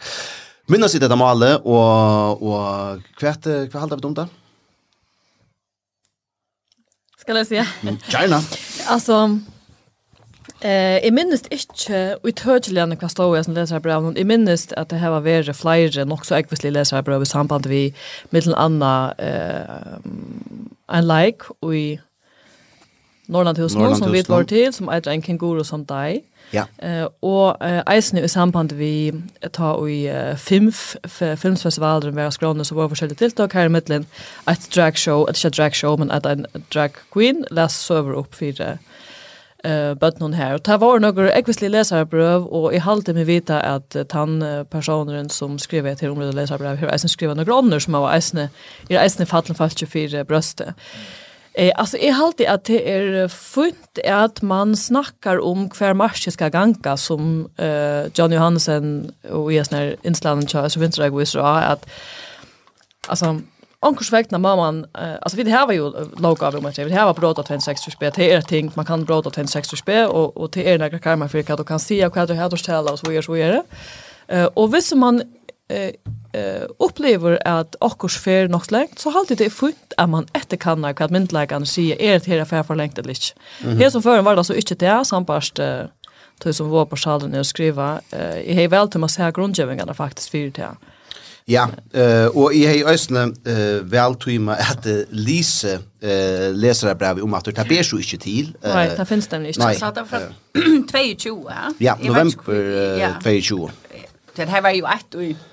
[0.70, 4.30] Minnes i dette målet, og, og hva, hva halda vi om det?
[7.32, 7.88] skal jeg si.
[8.12, 8.44] Gärna.
[8.92, 9.40] Alltså,
[10.62, 14.68] Eh, jeg minnes ikke utødelig hva stod jeg som leser her brev, men jeg minnes
[14.78, 17.82] at det her var vært flere nok så ekvislig leser her brev i samband vi
[18.30, 19.98] med en annen eh,
[20.92, 21.98] en leik i
[23.32, 26.22] Norrland Norrlandhusen, som vi var til, som eitre en kenguru som deg.
[26.52, 26.66] Ja.
[26.78, 29.14] Eh och eisen i samband vi
[29.52, 30.72] ta i fem
[31.38, 34.06] filmfestivaler där vi skråna så var forskjellige tiltak her i midten.
[34.48, 38.36] Et drag show, et ikke drag show, men at en drag queen las sover opp
[38.36, 38.46] for
[39.64, 40.54] eh bøtten her.
[40.54, 45.60] Og det var noen ekvislige leserbrøv, og jeg halte meg vita at tann personen som
[45.60, 48.50] skriver et området leserbrøv, har eisen skriver noen grønner som var eisen
[48.90, 50.74] i eisne fattelig falt 24 brøstet.
[50.74, 51.31] Mm.
[51.54, 56.50] Eh, alltså är alltid att det är fint att man snackar om kvar marsch ska
[56.50, 61.90] ganka som eh, John Johansen och jag när inslagen kör så vinner jag så att
[63.08, 63.42] alltså
[63.84, 67.06] Onkurs vegna mamman, uh, alltså vi det här var ju låg av om det här
[67.06, 70.38] var bråd att 26 sexårsbe, det är ting man kan bråd att en sexårsbe och,
[70.38, 72.92] och det är några karma för att du kan se vad du har att ställa
[72.92, 73.64] och så är så är det.
[74.28, 75.22] Eh, och visst man
[75.68, 75.92] eh,
[76.34, 80.58] eh upplever att akkurs fer något längt så halt det är fullt att man efter
[80.58, 83.26] kan när vad myndlägaren säger är det här för för längt eller inte.
[83.60, 83.84] Mm -hmm.
[83.84, 85.82] Här som förr var det så inte det sambarst eh,
[86.40, 89.94] tog som var på salen och skriva eh i hej väl till man säga grundgivningarna
[89.94, 90.76] faktiskt för det här.
[91.46, 97.34] Ja, eh och i hej eh eh väl tuma att Lise eh läsare brev om
[97.34, 98.58] att det ber så inte till.
[98.62, 99.74] Nej, det finns det inte.
[99.80, 101.52] Så att det från 22.
[101.78, 103.70] Ja, november 22.
[104.36, 105.51] Det här var ju ett och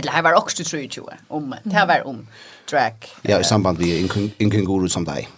[0.00, 2.26] Eller här var också tror jag om det här var om
[2.70, 3.10] track.
[3.22, 5.28] Ja, i samband med en kenguru som dig.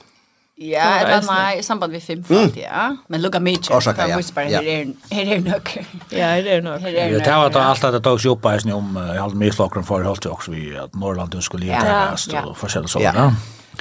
[0.54, 2.50] Ja, eller nej, i samband med film mm.
[2.54, 2.96] ja.
[3.06, 3.58] Men lukka mig.
[3.70, 4.16] Orsaka, ja.
[4.16, 4.96] Måste bara här är nok.
[5.26, 5.60] är nog.
[6.08, 6.82] Ja, här är nog.
[6.82, 9.84] Ja, det var då allt att det tog upp här om i hade mig flockren
[9.84, 13.32] för helt också vi att Norrland skulle ge det här och förskälla så där.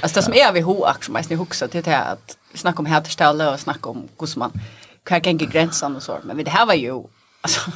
[0.02, 3.52] Alltså det som är vi hoax som jag huxar till det att snacka om härställe
[3.52, 4.52] och snacka om hur man
[5.04, 6.92] kan gänga gränsen och så men det här var ju
[7.40, 7.70] alltså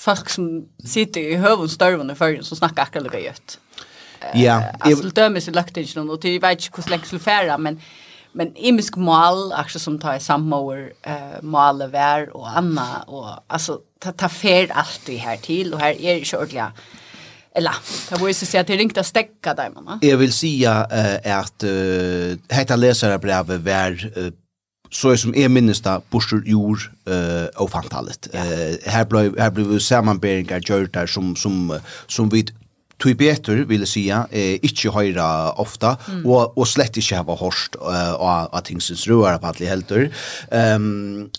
[0.00, 3.58] folk som sitter i hövudstörven i förrän som snackar akkurat lika gött.
[4.34, 4.62] Ja.
[4.80, 7.80] Alltså det dömes i löktingen och det vet inte hur länge skulle färra men
[8.32, 13.80] men imisk mål också som tar i sammål uh, mål vär och anna och alltså
[13.98, 16.72] ta ta fel allt i här till och här är ju ordliga
[17.54, 17.74] eller
[18.10, 19.98] det var ju så att det ringta stäcka där mamma.
[20.02, 24.32] Jag vill säga uh, att uh, hetta läsare brev var uh,
[24.90, 28.28] så är som är minnes där borstur jord eh och fantalet.
[28.32, 30.60] Eh här blev här blev sammanbäringar
[30.92, 32.46] där som som som vi
[32.98, 36.26] tog betur vill säga eh inte höra ofta mm.
[36.26, 40.14] och och slett inte ha hörst eh, och att tingsins rör på alla helter.
[40.50, 41.30] Ehm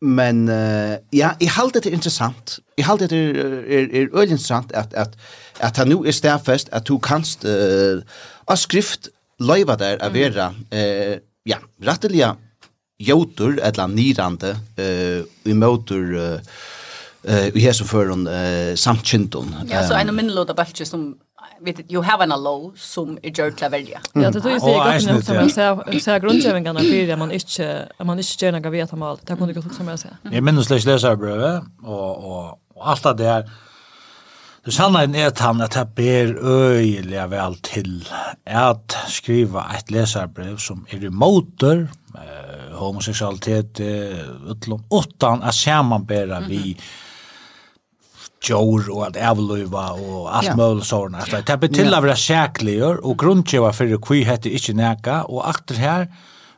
[0.00, 2.58] men uh, ja, i halt det är intressant.
[2.76, 3.34] I halt det är
[3.66, 5.16] är, är öl intressant att att
[5.60, 7.50] att han nu är stärfest att du kanst eh
[8.50, 12.36] uh, skrift leva där av vera eh ja, rätteliga
[12.98, 16.40] jotur etla nirande eh uh, i motor eh
[17.24, 19.54] uh, uh, i för en eh samtchinton.
[19.70, 21.16] Ja, så en minnloda balki som
[21.60, 24.00] vet you have an allow som är gjort klaverja.
[24.12, 27.88] Ja, det tror jag säger gott som jag säger säger grundsättningarna för det man inte
[28.04, 29.18] man inte gärna kan veta mal.
[29.24, 30.16] Det kunde jag som jag säger.
[30.22, 33.50] Jag minns läs läsa bröve och och och allt det där
[34.64, 38.02] Det sanna er at han at det ber øyelig vel til
[38.44, 41.86] at skriva et leserbrev som er i motor,
[42.18, 42.47] eh,
[42.78, 43.80] homosexualitet
[44.48, 46.48] utlom utan att sammanbära mm -hmm.
[46.48, 46.76] vi
[48.42, 51.18] jor och att avlöva och allt möjligt sådana.
[51.18, 55.24] Alltså, det är till att vara säkerligare och grundtjöva för att vi heter inte näka
[55.24, 56.08] och akter här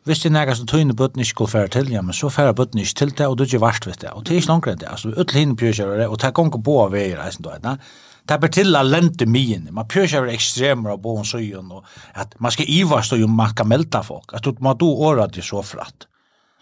[0.04, 2.54] Hvis det er nægast som tøyne bøtten ikke skulle fære til, ja, men så fære
[2.56, 4.10] bøtten ikke til det, og du er ikke varst ved det.
[4.16, 4.88] Og det er ikke langere enn det.
[4.88, 7.68] Altså, utle hinn pjøsjører, og det er gong på av veier, eisen du vet,
[8.28, 9.68] Det er til å lente myen.
[9.72, 14.02] Man pjøsjører ekstremer av boen søyen, og at man skal ivarstå jo man kan melda
[14.02, 14.32] folk.
[14.32, 16.06] At man må du det så fratt.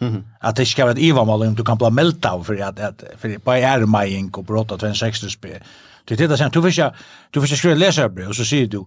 [0.01, 0.25] Mm.
[0.41, 3.05] Att det ska vara ett ivamål om du kan bli meldt av för att, att
[3.19, 4.95] för bara är majing och brott att spel.
[4.95, 5.61] sextus be.
[6.05, 6.97] Du tittar sen du försöker
[7.31, 8.85] du försöker skriva läsa brev och så säger du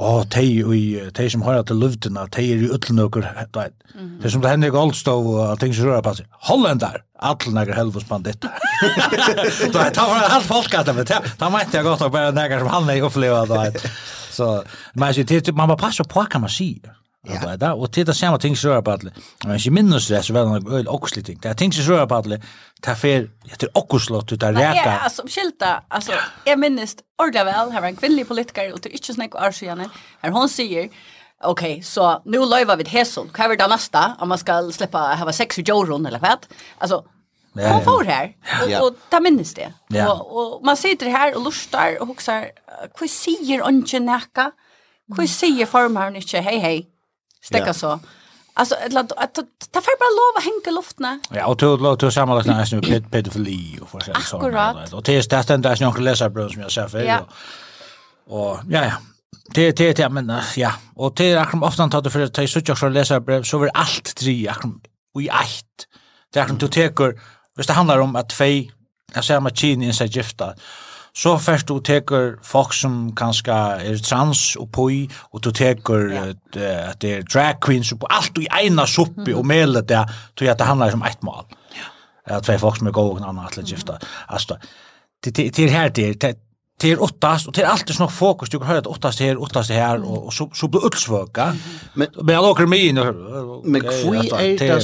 [0.00, 3.74] Åh, tei og tei som har til luftina, tei er i utlnøkker, du vet.
[4.22, 6.30] Det som det hender i Goldstov og ting som rører på seg.
[6.48, 8.48] Hollendar, alle nægger helvus banditter.
[9.72, 12.32] Du vet, han var alt folk at det, ta da mente jeg godt nok bare
[12.32, 13.84] nægger som han er oppleva, du vet.
[14.32, 14.62] Så,
[14.94, 16.96] men man må passa på hva man sier
[17.30, 19.10] arbeida, og til det samme ting som rører på alla.
[19.44, 21.42] Men ikke minnes det så väl det öl och ting.
[21.42, 22.38] Det er ting som rører på alla.
[22.82, 24.74] Ta fel efter ockerslott ut där räka.
[24.74, 25.80] Ja, altså, skilta.
[25.90, 26.12] altså,
[26.46, 29.46] jeg minnes ordentlig vel, her var en kvinnelig politiker og det er ikke snack och
[29.46, 29.90] arsjane.
[30.22, 30.88] her hun sier,
[31.44, 33.30] ok, så nu lövar vi hässon.
[33.32, 36.36] hva er det neste, om man skal slippe å ha sex i Jorun eller hva?
[36.80, 37.02] Altså,
[37.54, 38.82] Ja, hon får här och, ja.
[38.82, 39.72] och ta minnes det.
[39.88, 40.12] Ja.
[40.12, 42.50] Och, och man sitter här och lustar och huxar,
[43.00, 44.52] vad säger ongen näka?
[45.06, 46.38] Vad säger formaren inte?
[46.38, 46.91] Hej, hej
[47.44, 48.00] stäcka så.
[48.54, 49.34] Alltså att att
[49.70, 51.20] ta för bara lov att hänga luftna.
[51.30, 54.36] Ja, och då lov oss samla nästan med pet pedofili och för sig så.
[54.36, 54.92] Akkurat.
[54.92, 57.02] Och det är det enda jag kan bröd som jag ser för.
[57.02, 57.18] Ja.
[58.26, 58.92] Och ja ja.
[59.54, 62.46] Det det det men ja, och det är akkurat ofta att det för att ta
[62.46, 64.86] så jag ska läsa brev så var allt tre akkurat
[65.20, 65.86] i ett.
[66.32, 67.14] Det är akkurat du tar
[67.56, 68.70] Hvis det handlar om at tvei,
[69.14, 70.54] jeg ser med Kini innsett gifta,
[71.12, 76.22] så først du teker folk som kanskje er trans og poi, og du teker ja.
[76.32, 79.34] at det er drag queens og på alt du i ena suppe mm.
[79.36, 81.44] og melet det, tror jeg at det handler om ett mål.
[81.76, 81.90] Ja.
[82.38, 83.98] At det folk som er gode og en annen til gifta.
[84.28, 84.56] Altså,
[85.24, 86.40] det, det, det er her det er,
[86.82, 89.36] det er åttast, og det er alltid sånn fokus, du kan høre at åttast her,
[89.38, 91.52] åttast her, og, og så, så blir utsvøka.
[91.94, 94.80] Men, men han åker med inn, okay, men hvor er det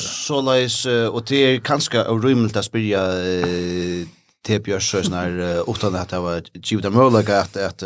[0.00, 3.04] så leis, og det er kanskje rymelt å spyrja
[4.46, 7.82] til det björs så snar utan at det var givet av möjliga at, att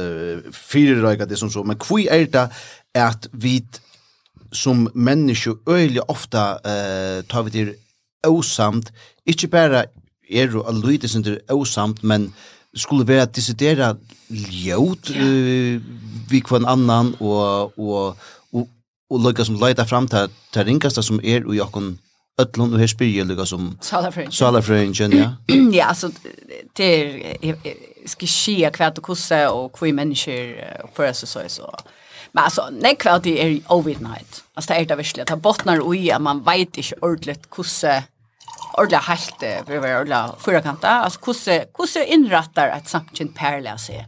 [0.52, 1.62] fire røyga det som så.
[1.62, 2.48] Men hvor er det
[2.94, 3.62] at vi
[4.52, 7.74] som mennesker øyelig ofta uh, tar vi til
[8.26, 8.92] osamt
[9.26, 9.84] inte bara
[10.30, 12.34] är det alltid det inte osamt men
[12.74, 13.96] skulle vara att decidera
[14.28, 15.80] ljot uh,
[16.30, 18.16] vi kvann annan og, og,
[18.52, 18.68] og,
[19.10, 21.70] og lucka som leita fram til, til ringaste som er og jag
[22.40, 23.78] ötlun och här spyr lika som
[24.32, 24.32] Salafrangen.
[25.18, 25.54] ja.
[25.72, 26.10] ja, alltså
[26.72, 27.56] det är
[28.06, 30.56] ska skia kvärt och kossa och kvui människor
[30.94, 31.76] för så så så.
[32.32, 34.44] Men alltså nej kvärt det är overnight.
[34.54, 38.02] Alltså det är det verkligen att bottnar i att man vet inte ordentligt kossa
[38.78, 44.06] ordentligt helt för vi ordla förra kanta alltså kusse kusse inrattar ett samtidigt parallell sig.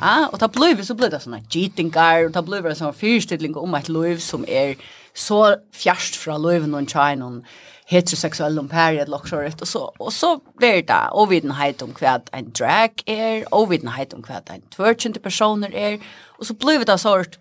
[0.00, 3.74] Ja, och ta blöver så blöder såna cheating guard och ta blöver såna fyrstidling om
[3.74, 4.76] ett liv som är
[5.16, 7.44] så fjärst från löven och tjejen og
[7.86, 13.02] heteroseksuell om period lockshort och så och så blir det ovidenhet om kvad en drag
[13.06, 16.00] är ovidenhet om kvad en twerkende personer är
[16.38, 17.38] och så blir det sort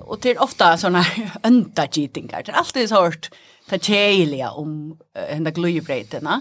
[0.00, 1.04] och det är ofta såna
[1.42, 3.30] önta cheatingar det är alltid sort
[3.68, 6.40] ta tjejliga om uh, henda glujebreiterna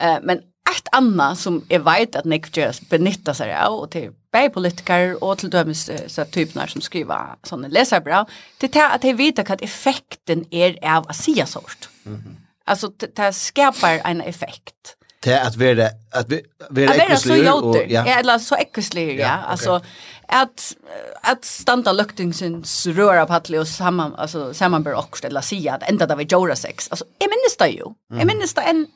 [0.00, 0.38] eh uh, men
[0.76, 5.24] ett annat som jag vet att Nick Jazz benyttar sig av och till bäj politiker
[5.24, 8.26] och till dömes så typerna som skriver såna läser bra
[8.58, 11.88] till det att de vet att effekten är er av att säga sort.
[12.06, 12.34] Mm -hmm.
[12.64, 14.96] Alltså det skapar en effekt.
[15.20, 16.32] Det att vara att
[16.70, 18.04] vara ekvislig och ja.
[18.06, 19.50] ja eller så ekvislig ja, ja okay.
[19.50, 19.80] alltså
[20.28, 20.76] att
[21.22, 26.16] att standa luktingsins röra på och samman alltså sammanbör och ställa sig att ända där
[26.16, 28.86] vi gjorde sex alltså jag minns det ju jag minns det en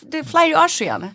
[0.00, 1.08] det flyger ju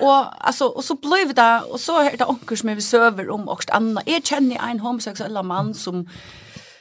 [0.00, 3.48] Och alltså och så blev det och så är det onkel som vi server om
[3.48, 4.02] och andra.
[4.06, 6.08] Jag känner en homosexuell man som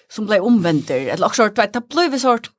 [0.09, 2.49] som blev omvänd eller också att det blev sort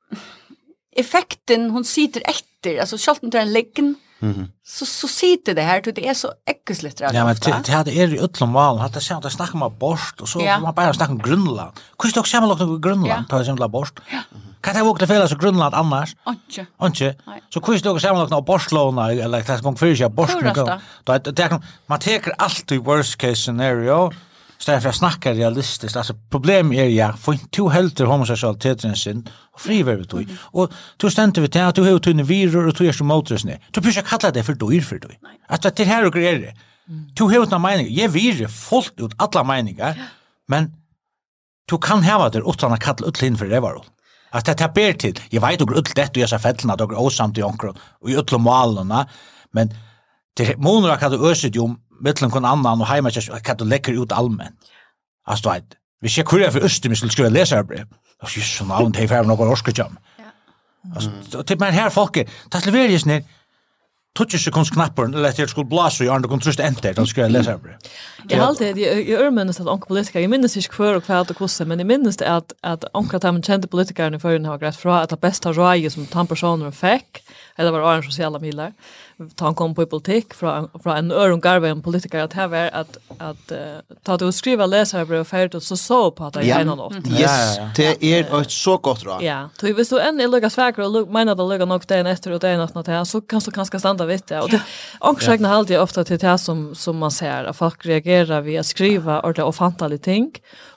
[0.97, 4.48] effekten hon sitter efter alltså schalten till en läggen Mm.
[4.64, 7.12] Så så sitter det här det är så äckligt rätt.
[7.14, 10.29] Ja men det hade är ju utlom val hade sen att snacka om borst och
[10.29, 11.72] så man bara snacka om Grönland.
[11.98, 13.94] Kus dock samma lagt om Grönland tar sen la borst.
[14.61, 16.16] Kan det våga fel så Grönland annars?
[16.29, 16.66] Inte.
[16.83, 17.14] Inte.
[17.55, 20.37] Så kus dock samma lagt om borstlåna eller det ska för sig borst.
[21.05, 24.12] Då det man tar allt i worst case scenario
[24.59, 25.97] stedet for å snakke realistisk.
[25.97, 30.31] Altså, problemet er ja, for to helter homoseksualiteten sin, og friver vi tog.
[30.31, 30.38] Mm.
[30.61, 33.40] Og to stendte vi til at du har tunne virur, og du er som motor.
[33.40, 35.19] Du bør ikke kalla det for dyr for dyr.
[35.49, 36.55] At det er her og greier det.
[37.19, 37.90] Du har utna meninger.
[37.90, 39.99] Jeg virer folk ut alla meninger,
[40.49, 40.71] men
[41.66, 43.83] du kan hava det utan å kalla utlinn for det var
[44.33, 45.19] At det er ber til.
[45.33, 47.79] Jeg vet jo ull dette, og jeg sa fettelna, og jeg er åsamt i omkron,
[48.03, 49.07] og i utlom malene,
[49.53, 49.73] men
[50.37, 53.56] det er måneder at du øser jo om mittlen kon annan och hemma kyrkan kan
[53.56, 54.52] du läcker ut allmän.
[55.24, 55.64] Alltså att
[56.00, 57.87] vi ser kurja för öster vi skulle skriva läsarbrev.
[58.22, 59.98] Och så så någon det här några orska jam.
[60.94, 63.24] Alltså typ men här folket, tas levereras ner.
[64.16, 67.35] Tutsi sekunds knappar, eller at jeg skulle blåse i andre kontrust enter, da skulle jeg
[67.35, 67.75] lese her.
[68.31, 71.18] Jeg har alltid, jeg er minnes at onke politikere, jeg minnes ikke hver og hver
[71.18, 74.56] og hvordan, men jeg minnes at, at onke at de kjente politikerne i førjen har
[74.62, 77.21] greit fra at det beste røyet som tam personer fikk,
[77.58, 78.73] eller var åren sosiale miler,
[79.37, 82.50] ta en kom på i politikk fra, fra en öron garve en politiker at her
[82.52, 86.64] var at, at uh, ta du skriva leserbrev ferdig så så på at det er
[86.64, 86.98] en av nåt.
[87.08, 89.25] Yes, det er et så godt råd.
[89.25, 92.10] Ja, så hvis du enn er lukka sveker og mener at det lukka nok dagen
[92.10, 94.42] etter og dagen etter det så kan du kanskje standa vitt det.
[94.42, 94.60] Og det
[95.00, 98.87] ångsrekna halde jeg ofte til det som, som man ser, at folk reagerer via skriva
[98.87, 100.31] skriva det og fantale ting,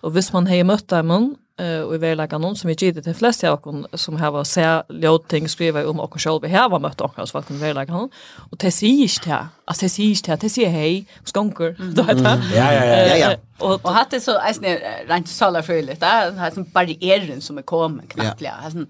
[0.04, 3.14] og hvis man har møtt dem eh och i verkliga någon som vi givet de
[3.14, 7.32] flest av oss som har sett låtting skriva om och själva här mött och oss
[7.32, 8.10] faktiskt verkliga någon
[8.52, 11.76] och det ser inte här alltså det ser inte här det ser hej skonker.
[11.96, 13.36] då heter ja ja ja ja ja.
[13.58, 14.62] och och hade så alltså
[15.08, 18.52] rent sala fröligt där har sån barriären som är kom knappt ja.
[18.62, 18.88] Har sån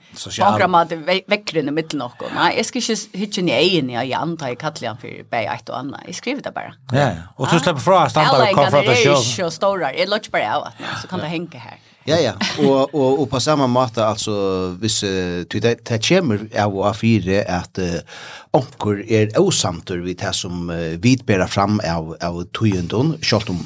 [0.51, 0.91] programmat
[1.27, 4.95] väckren i mitten och nej jag ska inte hitcha ni egen jag antar i kallar
[5.01, 6.73] för bäj ett och annat jag skriver det bara.
[6.91, 7.11] Ja ja.
[7.35, 11.59] och så släpper från standard konfrontation så stora är låt bara så kan det hänga
[11.59, 11.77] här
[12.09, 12.35] Ja, ja.
[12.65, 14.33] Og, og, og på samme måte, altså,
[14.81, 18.23] hvis uh, det, det kommer av og A4 at uh,
[18.57, 23.61] onker er osamter vi det som uh, vi bærer fram av, av tøyendon, selv om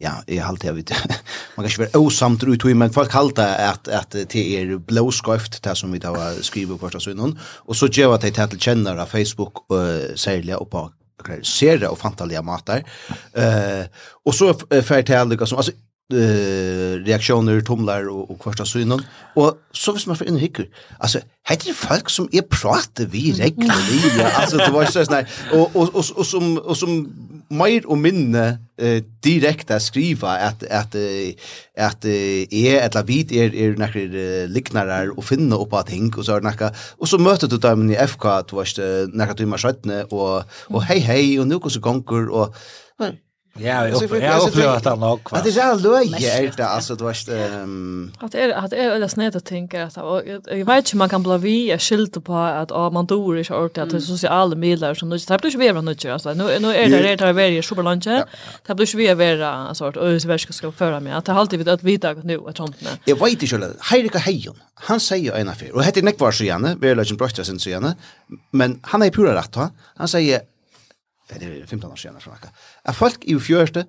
[0.00, 0.94] ja, jeg halte jeg vet,
[1.56, 5.60] man kan ikke være osamt ut i, men folk halte at, at det er blåskøft,
[5.66, 6.14] det som vi da
[6.46, 7.36] skriver på hvert sønnen,
[7.66, 10.86] og så gjør at jeg tar til kjenner av Facebook, uh, særlig og på
[11.44, 12.80] sere og fantalige mater.
[13.36, 13.84] Uh,
[14.24, 15.74] og så fer til alle som, altså,
[16.12, 19.00] eh reaktioner tumlar och och kvarsta synen.
[19.34, 23.32] Och så vis man för en hicker alltså heter det folk som är pratar vi
[23.32, 27.12] reglerliga alltså det var så sån och och och och som och som
[27.48, 29.02] mer och minne eh
[29.76, 30.94] att skriva att att
[31.78, 36.40] att är eller lavit är är några liknarar och finna upp att ting, och så
[36.40, 38.78] några och så möter du dem i FK du varst
[39.12, 42.54] några timmar sjätte och och hej hej och nu går så gånger och
[43.58, 44.02] Ja, jag
[44.42, 45.40] upplever att han nog kvar.
[45.44, 49.08] Det är så löje är det alltså du vet ehm att är att är eller
[49.08, 49.96] snett att tänka att
[50.46, 53.44] jag vet inte man kan bli vi är skilt på att ah, man dör i
[53.44, 56.88] sort att sociala medier som nu så blir vi vara nu alltså nu nu är
[56.88, 58.24] det det är väldigt superlunche.
[58.66, 61.68] Det blir vi vara alltså att ös värska ska föra mig att det alltid vet
[61.68, 62.92] att vita nu att sånt nej.
[63.04, 64.56] Jag vet inte Heirika Hejon.
[64.74, 67.94] Han säger en affär och heter Nick Varsjane, vi är lösen bröstra sen så gärna.
[68.50, 69.70] Men han är pura rätt va.
[69.96, 70.40] Han säger
[71.38, 72.50] det er 15 år sedan så där.
[72.84, 73.86] Är folk i fjørste, fjärde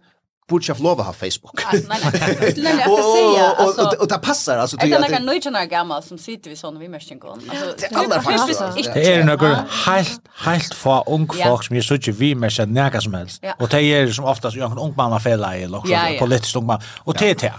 [0.52, 1.62] borde lov å ha Facebook.
[1.72, 2.54] Alltså nej, nej.
[2.56, 3.82] Det lär jag säga alltså.
[3.82, 6.56] Og och det passar alltså till att Det är några nöjna gamla som sitter vi
[6.56, 7.42] sån vi märker kon.
[7.50, 8.94] Alltså det är alla faktiskt.
[8.94, 13.02] Det är några helt helt få ung folk som är så ju vi märker näka
[13.02, 13.44] som helst.
[13.60, 16.56] Och det är som oftast jag en ung man har fel i eller så politiskt
[16.56, 16.82] ung man.
[17.06, 17.54] Och det är det.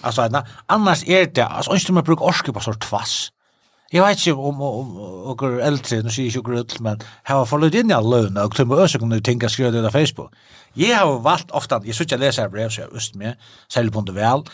[0.00, 3.30] Alltså annars är det alltså inte man brukar orska på sort tvass.
[3.92, 4.58] Jeg vet ikke om
[5.32, 8.36] okker eldre, nå sier jeg ikke okker men jeg har forløyt inn i all løn,
[8.36, 10.34] og tømmer også kunne ting jeg skriver det på Facebook.
[10.76, 13.38] Jeg har valgt ofte, jeg synes jeg leser brev, så jeg øst med,
[13.72, 14.44] selv på det vel,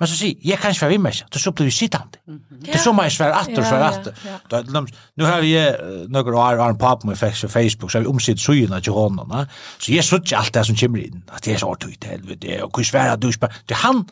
[0.00, 2.20] men så sier jeg kan ikke være med meg, så blir vi sittende.
[2.64, 4.88] Det er så må jeg svære atter, svære atter.
[5.16, 5.76] Nå har jeg
[6.12, 9.36] noen år, og en pappa med fikk Facebook, så har vi omsidt søgjene til hånden,
[9.78, 12.10] så jeg synes ikke alt det som kommer inn, at det er så artig til
[12.16, 13.60] helvete, og hvor svære du spør.
[13.68, 14.04] Det han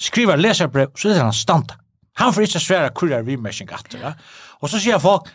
[0.00, 1.80] skriver leserbrev, så er det han standa.
[2.20, 4.14] Han får ikke svære hvor er vi med sin gatter.
[4.60, 5.28] Og så sier folk,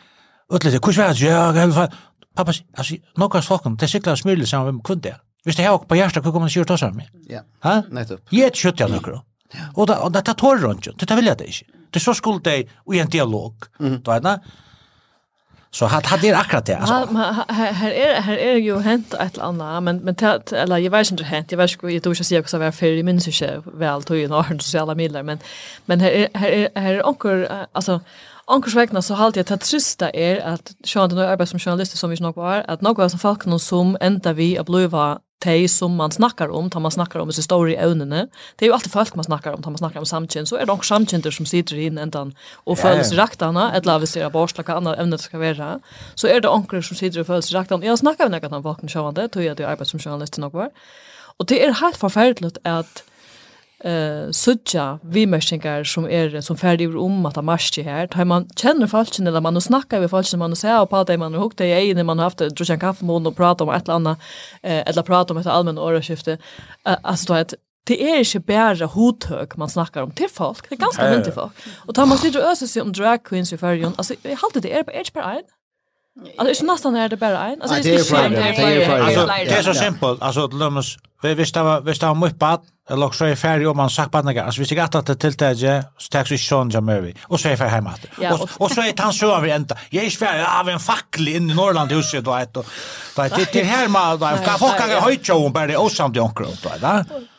[0.50, 2.00] utlite, hvor svære det er, i alle fall.
[2.36, 5.12] Pappa, altså, noen av folkene, det er sikkert smyrlig sammen med kunde.
[5.44, 7.10] Hvis det er på hjertet, hvor kommer man sier ta oss med?
[7.30, 7.42] Ja,
[7.90, 8.24] nettopp.
[8.32, 9.22] Jeg er kjøtt jeg noen.
[9.76, 11.66] Og det tar tårer rundt, det vil jeg det ikke.
[11.92, 13.68] Det så skulle det i en dialog.
[13.80, 13.98] Mm.
[14.08, 14.52] vet,
[15.74, 16.94] Så hat hat det akkurat det alltså.
[17.54, 20.16] Här är här är ju hänt ett eller annat men men
[20.52, 21.52] eller jag vet inte hänt.
[21.52, 24.18] Jag vet inte jag tror jag säga också vad för i minns inte väl tog
[24.18, 25.40] ju några sociala medier men
[25.86, 28.00] men här är här här onkel alltså
[28.46, 32.10] onkurs vegna så halt jag att trista är att sjön den arbeid som journalist som
[32.10, 35.96] vi snackar var, att något som folk någon som ända vi att bliva de som
[35.96, 38.28] man snackar om, tar man snackar om dessa story ämnena.
[38.56, 40.66] Det är ju alltid folk man snackar om, tar man snackar om samkyn, så är
[40.66, 43.24] det också samkynter som sitter in ändan och ja, följs ja.
[43.24, 45.80] raktarna, eller vi ser abort, eller annat ämne det ska vara.
[46.16, 47.86] Så är det onkel som sitter och följs raktarna.
[47.86, 50.70] Jag snackar med något om vakna sjövande, tog jag det arbete som journalist nog var.
[51.38, 53.04] Och det är helt förfärligt att
[53.84, 58.50] eh sucha vi märkningar som är som färdig om att ha marsch här tar man
[58.56, 61.90] känner falsken eller man snackar vi falsken man säger och pratar man har det ei
[61.90, 64.20] inne man har haft tror jag kaffe med och prata om ett eller annat
[64.62, 66.38] eh eller prata om ett allmänt årsskifte
[66.84, 67.54] alltså att
[67.84, 71.52] det är inte bara hottök man snackar om till folk det är ganska mycket folk.
[71.88, 74.48] Och tar man sitter och öser sig om drag queens i färgen alltså jag har
[74.48, 75.61] alltid det är på edge per en?
[76.38, 77.62] Alltså inte nästan är det bara en.
[77.62, 79.06] Alltså det är flera.
[79.06, 80.22] Alltså det är så simpelt.
[80.22, 82.62] Alltså det lämnas Vi visste var visst var mycket bad.
[82.90, 84.38] Eller också är färdig om man sagt bad något.
[84.38, 87.14] Alltså vi ska att det tilltäge så tax så sån jag med.
[87.24, 87.94] Och så är för hemma.
[88.32, 89.78] Och och så är han så över ända.
[89.90, 92.54] Jag är färdig av en facklig in i Norrland huset då ett.
[92.54, 92.64] Då
[93.16, 96.48] det det här med då kan folk kan höjt ju om bara och samt jonkro
[96.64, 96.70] då.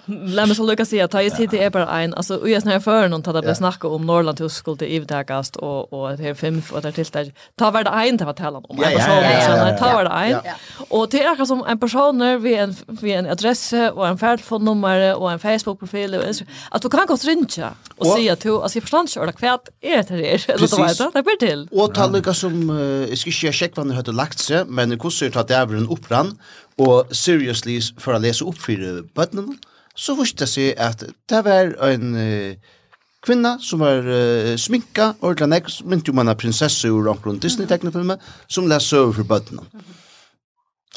[0.06, 2.14] Låt mig så lycka säga att jag sitter är bara en.
[2.14, 4.92] Alltså och jag snär för någon tar det bara snacka om Norrland hus skulle det
[4.92, 8.24] ivtäkast och och det är fem och där till där ta var det en det
[8.24, 8.82] var talan om.
[8.82, 10.40] En person så när ta var det en.
[10.88, 15.16] Och det är som en person när vi en vi en adress och en färdfonnummer
[15.16, 16.22] och en Facebook profil och
[16.70, 17.58] att du kan gå runt
[17.96, 20.88] och se att du alltså jag förstår inte eller kvärt är det det eller vad
[20.88, 22.68] det det blir till och ta lucka som
[23.08, 25.54] jag ska inte checka vad det har lagt sig men hur ser det att det
[25.54, 26.38] är en uppran
[26.76, 29.54] och seriously för att läsa upp för bötterna
[29.94, 32.78] så visste jeg seg at det var en uh,
[33.22, 38.20] kvinna som var uh, sminka, ordla nek, mynt jo man er prinsesse ur omkron Disney-teknefilmer,
[38.48, 39.66] som leser over for bøttene.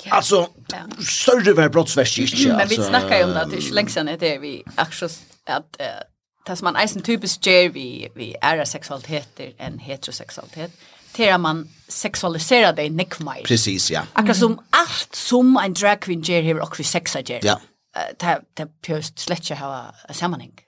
[0.05, 0.83] Ja, altså, ja.
[0.99, 2.51] større var brottsverst ikke.
[2.57, 5.15] Men vi snakker jo om det, det er ikke lengst enn det vi akkurat,
[5.47, 6.03] at uh,
[6.47, 10.75] det som man eisen typisk gjør vi, vi æra seksualiteter enn heteroseksualitet,
[11.15, 13.41] til at man seksualiserer det nekk mer.
[13.47, 14.03] Precis, ja.
[14.15, 17.45] Akkurat som alt som en drag queen gjør, hever okkur sexa gjør.
[17.47, 17.55] Ja
[18.19, 19.69] ta ta pjøst slett ikke ha.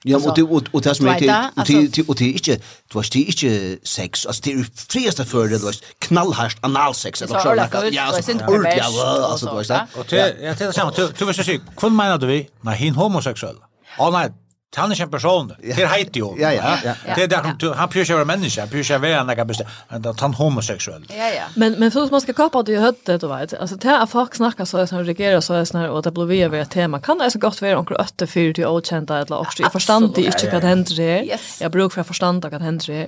[0.07, 2.57] Ja, og det og og det som er det og det ikke
[2.93, 3.51] du har ikke
[3.83, 7.91] sex, altså det er frieste for det, du har knallhardt analsex eller så der.
[7.91, 9.85] Ja, altså ordentlig, altså du har ja.
[9.99, 10.91] Og det ja, det er sjá, samme.
[10.97, 12.41] Du du vil si, hva du vi?
[12.63, 13.59] Na hin homoseksuell.
[13.99, 14.27] Å nei,
[14.75, 15.53] han är en person.
[15.61, 16.25] Det är hejt ju.
[16.37, 16.93] Ja, ja, ja.
[17.15, 19.69] Det är där han pyrsar vara människa, han pyrsar vara en läkare bestämt.
[19.87, 21.05] Han är homosexuell.
[21.09, 21.43] Ja, ja.
[21.55, 23.53] Men, men så man ska kapa det i hört det, du vet.
[23.53, 26.59] Alltså, det är folk snackar så här, reagerar så här, och det blir vi över
[26.59, 26.99] ett tema.
[26.99, 29.63] Kan det så gott vara omkring ötte fyra till åkända eller också?
[29.63, 31.39] Jag förstår inte vad det händer här.
[31.59, 33.07] Jag brukar för att förstå vad det händer här.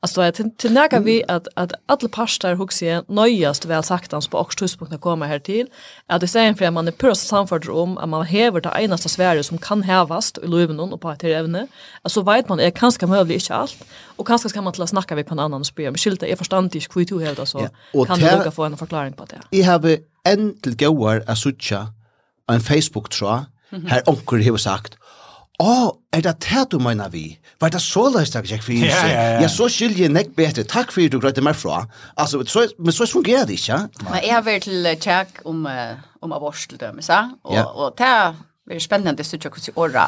[0.00, 4.28] Alltså det till till näka vi att att alla pastar huxar nöjast väl sagt ans
[4.28, 5.66] på oxtuspunkten komma här till.
[6.06, 9.42] Att det säger för man är på samförd om att man häver det enaste sväre
[9.42, 11.66] som kan hävast i luven och på ett evne.
[12.02, 13.76] Alltså vet man är kanske möjligt inte allt
[14.16, 15.84] och kanske ska man till att snacka vi på en annan spel.
[15.84, 17.68] Men skilta är förståndigt hur du hävdar så
[18.06, 19.40] kan du lugga få en förklaring på det.
[19.50, 21.86] I har en till goar att sucha
[22.52, 23.44] en Facebook tror
[23.86, 24.96] här onkel har sagt
[25.56, 27.38] Åh, oh, er det det du mener vi?
[27.60, 28.88] Var det så løst jeg ikke fyrir?
[28.92, 29.38] Ja, ja, ja.
[29.40, 30.66] ja, så skiljer jeg nek bedre.
[30.68, 31.86] Takk for at du grøyte meg fra.
[32.16, 33.78] Altså, så, men så fungerer det ikke.
[34.04, 35.64] Men jeg har vært til tjekk om,
[36.20, 37.22] om abort til dømes, ja?
[37.44, 37.64] Og, ja.
[37.72, 38.12] og det
[38.68, 40.06] Det är spännande att söka hur ora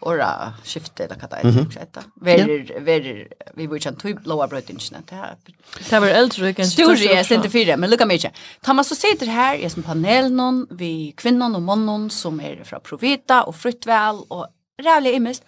[0.00, 1.98] ora skifte eller vad det är rätt.
[2.14, 5.36] Ver ver vi vill ju inte låga brödingen det här.
[5.90, 6.66] Det var äldre kan.
[6.66, 8.32] Stor är inte fyra men lucka mycket.
[8.60, 12.64] Thomas man så sitter här är som panel någon vi kvinnan och mannen som är
[12.64, 14.46] från Provita och Fruktväl och
[14.82, 15.44] rävlig imist.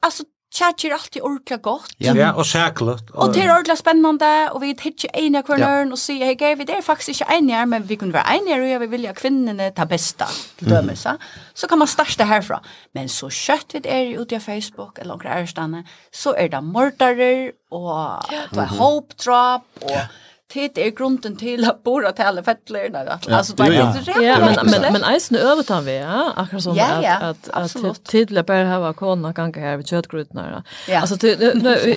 [0.00, 0.24] Alltså
[0.54, 1.94] Tjatj alltid ordentlig godt.
[1.98, 3.08] Ja, ja og sæklet.
[3.14, 6.54] Og det er ordentlig spennende, og vi er ikke enige hver nøren, og sier, hei,
[6.54, 9.70] vi er faktisk ikke enige, men vi kunne være enige, og vi vill vilja kvinnene
[9.74, 10.28] ta besta
[10.58, 11.16] til dømelse.
[11.18, 11.52] Mm.
[11.54, 12.60] Så kan man starte herfra.
[12.94, 15.82] Men så kjøtt vi er ute av Facebook, eller noen ærestene,
[16.14, 19.90] så er det mordarer, og det er håpdrap, og...
[19.90, 20.06] Ja
[20.54, 25.14] tid är grunden till att bora till fettlärna alltså det är inte rätt men men
[25.16, 26.32] isen övertar vi ja.
[26.36, 30.62] Akkurat som att att att till bara ha kona kan här vid köttgrytorna
[31.00, 31.26] alltså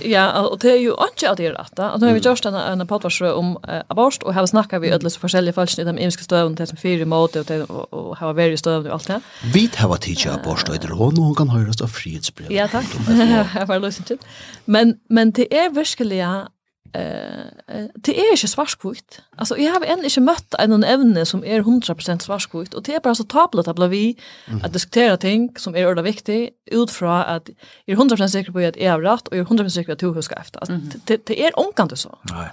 [0.04, 0.48] ja.
[0.48, 2.56] Och det är ju inte att det är rätt att nu har vi just en
[2.56, 6.56] en podcast om abort och har snackat vi ödlös olika fall i de emiska stöven
[6.56, 7.52] till som fyra mot och
[7.94, 9.22] och ha varit stöv och allt det
[9.54, 12.86] vi har att teacha abort och det noen kan höras av frihetsbrev ja tack
[13.68, 14.22] var lustigt
[14.66, 16.48] men men det är verkligen
[16.98, 17.58] eh
[17.96, 19.22] det är inte svarskvitt.
[19.38, 23.00] Alltså jag har än inte mött en ämne som är 100% svarskvitt och det är
[23.00, 24.18] bara så tablet att bli vi
[24.64, 27.50] att diskutera ting som är ordentligt viktigt utifrån att
[27.86, 30.08] är 100% säker på att jag har rätt och är 100% säker på att du
[30.08, 30.60] huskar efter.
[30.60, 32.18] Alltså, det, det är omkant så.
[32.32, 32.50] Nej.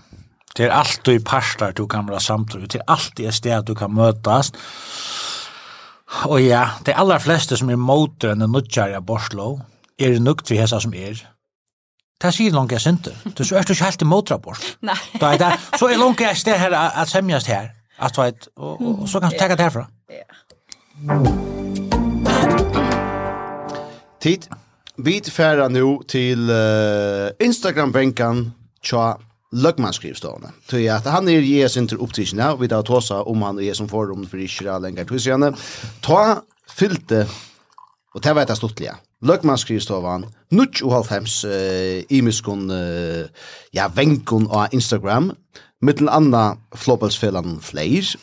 [0.57, 2.71] Det är alltid i parstar du kan vara samtidigt.
[2.71, 4.53] Det är alltid ett sted du kan mötas.
[6.25, 9.61] Och ja, det är allra flesta som är motor än en nudgare borslo.
[9.99, 11.29] är det nukt vi hesa som är.
[12.25, 13.13] Det sier langt jeg synte.
[13.37, 14.69] Du så er du ikke helt i motraport.
[14.81, 14.97] Nei.
[15.21, 17.69] Da er det, så er langt jeg sted her at semjast her.
[17.99, 19.85] At, og, og, og så kan du tagga det herfra.
[20.11, 20.25] Ja.
[24.25, 24.49] Tid.
[24.97, 28.53] Vi færa nu til uh, Instagram-bänkan
[28.83, 29.13] tja
[29.55, 30.51] Lögmanskrivstående.
[30.67, 33.75] Tøy at han er i sin til opptidsen og vi tar tåsa om han er
[33.75, 35.53] som forum for ikke det lenger tøysene.
[36.03, 37.27] Ta fylte,
[38.15, 43.25] og det var etter stortlige, Løgmannskristovan, nutj og halvfems uh, imiskun, uh,
[43.75, 45.33] ja, venkun av Instagram,
[45.85, 48.15] mittel anna Flåbelsfellan Fleir,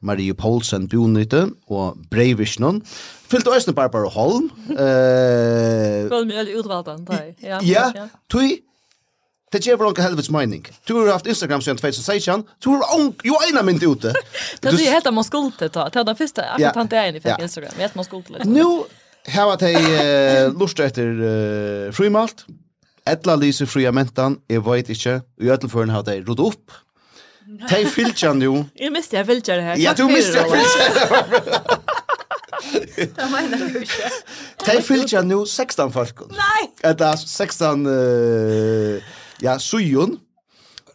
[0.00, 2.82] Marie Poulsen Bjornite og Breivishnun,
[3.28, 4.50] fyllt òsne Barbara Holm.
[4.70, 7.34] Uh, Gål mjöl utvaldan, tøy.
[7.42, 8.08] Ja, ja.
[8.30, 8.58] tøy,
[9.52, 10.66] Det ger väl helvets mening.
[10.88, 12.44] Du har haft Instagram sedan 2016.
[12.64, 14.12] Du har onka, jo ena mynd ute.
[14.60, 15.88] Det är helt att man skulle ta.
[15.88, 17.70] Det var den första akkurat han inte är inne i Instagram.
[17.76, 18.44] Jag vet man skulle ta.
[18.44, 18.84] Nu
[19.28, 22.46] Här att uh, lustar efter uh, frimalt.
[23.04, 25.22] Etla lyser fria mentan, jag vet inte.
[25.40, 26.70] I ödelfören har jag råd upp.
[27.70, 28.64] De fyllt nu.
[28.74, 29.76] Jag miste jag filtrar det här.
[29.78, 31.78] Ja, du miste jag filtrar.
[33.16, 35.22] Jag menar det inte.
[35.22, 36.18] Nu 16 folk.
[36.30, 36.92] Nej!
[36.92, 39.02] Eller 16, uh,
[39.40, 40.18] ja, sujon.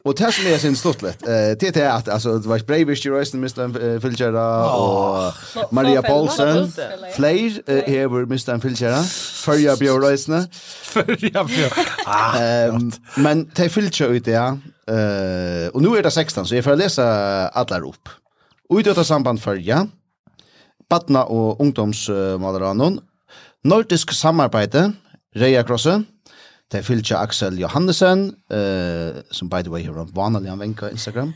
[0.06, 1.28] Och det som är sin stortlet.
[1.28, 4.00] Eh det är att alltså det var Breivik i Rösten Mr.
[4.00, 5.34] Filchera och
[5.72, 6.72] Maria Paulsen.
[7.16, 8.60] Flair här var Mr.
[8.60, 9.04] Filchera.
[9.46, 10.48] Förja Björn Rösten.
[10.84, 11.72] Förja Björn.
[12.40, 14.34] Ehm men det Filchera ut det.
[14.34, 17.06] Eh och nu är det 16 så jag får läsa
[17.48, 18.10] alla rop.
[18.70, 19.88] Ut det samband för ja.
[20.90, 23.00] Patna och ungdomsmalaran.
[23.64, 24.92] Nordisk samarbete.
[25.36, 26.06] Reja Krossen.
[26.74, 31.36] Det er fyllt Axel Johannesen, uh, som by the way har en vanlig anvenka Instagram.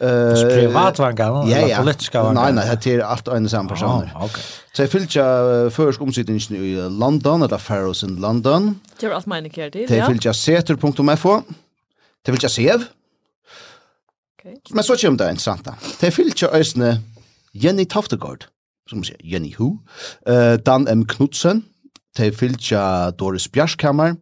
[0.00, 0.08] Uh,
[0.48, 1.82] privat vanka, ja, ja.
[1.82, 2.40] politiska vanka?
[2.40, 4.08] Nei, nei, det er alt en samme personer.
[4.14, 4.40] Ah, okay.
[4.72, 6.72] Det er fyllt uh, først omsidningen i
[7.02, 8.80] London, eller Faroes in London.
[8.96, 9.92] Det er alt mine kjær til, ja.
[9.92, 11.36] Det er fyllt seter.fo.
[12.24, 12.88] Det er fyllt sev.
[14.40, 14.56] Okay.
[14.72, 15.76] Men så kommer det interessant da.
[16.00, 17.02] Det er fyllt øsne
[17.52, 18.48] Jenny Toftegård,
[18.88, 19.74] som man sier Jenny Hu,
[20.24, 21.04] uh, Dan M.
[21.04, 21.66] Knudsen,
[22.16, 22.72] det er fyllt
[23.20, 24.14] Doris Bjarskammer,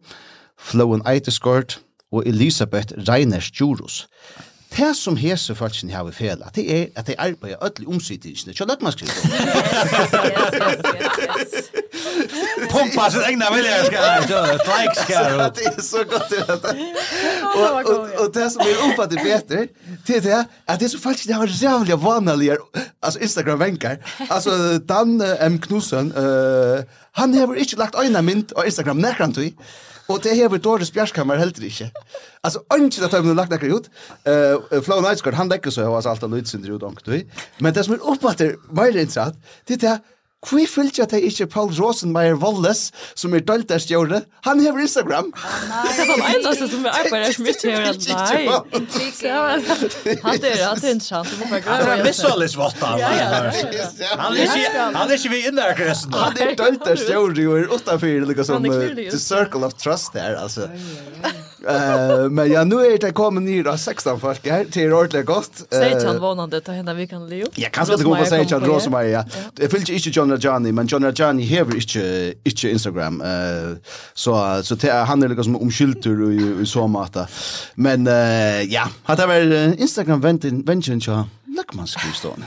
[0.59, 1.79] Flowen Eiteskort
[2.11, 4.07] og Elisabeth Reiners Djurus.
[4.77, 8.65] Det som hese falskene har vi fel, det er at de arbeider ødelig omsidningsene, ikke
[8.67, 9.13] løtt man skriver.
[12.71, 16.69] Pumpa sin egna vilja, like skal Det er så godt det dette.
[17.55, 19.65] Og, og, og det som er oppfattet bedre,
[20.07, 22.57] det er det at det som falskene har rævlig vanlige,
[23.01, 23.95] altså Instagram-venker,
[24.29, 25.59] altså Dan M.
[25.59, 29.49] Knudsen, uh, han har ikke lagt øyne mynd og Instagram nekrantøy,
[30.07, 31.91] Och det här var Doris Bjärskammar helt inte.
[32.41, 33.89] Alltså inte att han lagt några ut.
[34.23, 37.23] Eh Flow Nightsguard han lägger så har allt lite synd ut onkel.
[37.57, 39.35] Men det som är uppe att det är mer intressant.
[39.65, 39.99] Det är
[40.45, 44.19] Kvi fylgja det ikkje Paul Rosenmeier Walles, som er døltest gjorde?
[44.45, 45.31] Han hever Instagram.
[45.33, 48.45] Nei, det var en av som er arbeider som ikke hever det, nei.
[50.21, 51.33] Han er alltid en chans.
[51.65, 52.93] Han er missallisvatta.
[54.21, 56.13] Han er ikke vi inne her kressen.
[56.13, 60.69] Han er døltest gjorde jo utenfor, liksom, the circle of trust der, altså.
[61.67, 65.51] Eh men ja nu är det kommer ni då 16 folk här till ordentligt gott.
[65.71, 67.47] Sejan vånande ta hända vi kan Leo.
[67.55, 69.11] Jag kan inte gå på Sejan Rosemary.
[69.11, 69.25] Ja.
[69.53, 73.21] Det finns inte John Johnny men John Johnny har inte inte Instagram.
[73.21, 73.27] Eh
[74.13, 77.27] så så det han är liksom omskylter i i så matta.
[77.75, 78.05] Men
[78.69, 81.25] ja, hade väl Instagram vänt vänchen så
[81.57, 82.45] Lackmans skrivstone.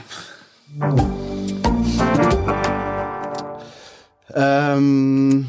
[4.35, 5.47] Ehm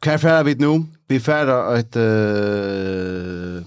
[0.00, 0.84] Kan jag färra vid nå?
[1.08, 3.60] vi færa et uh,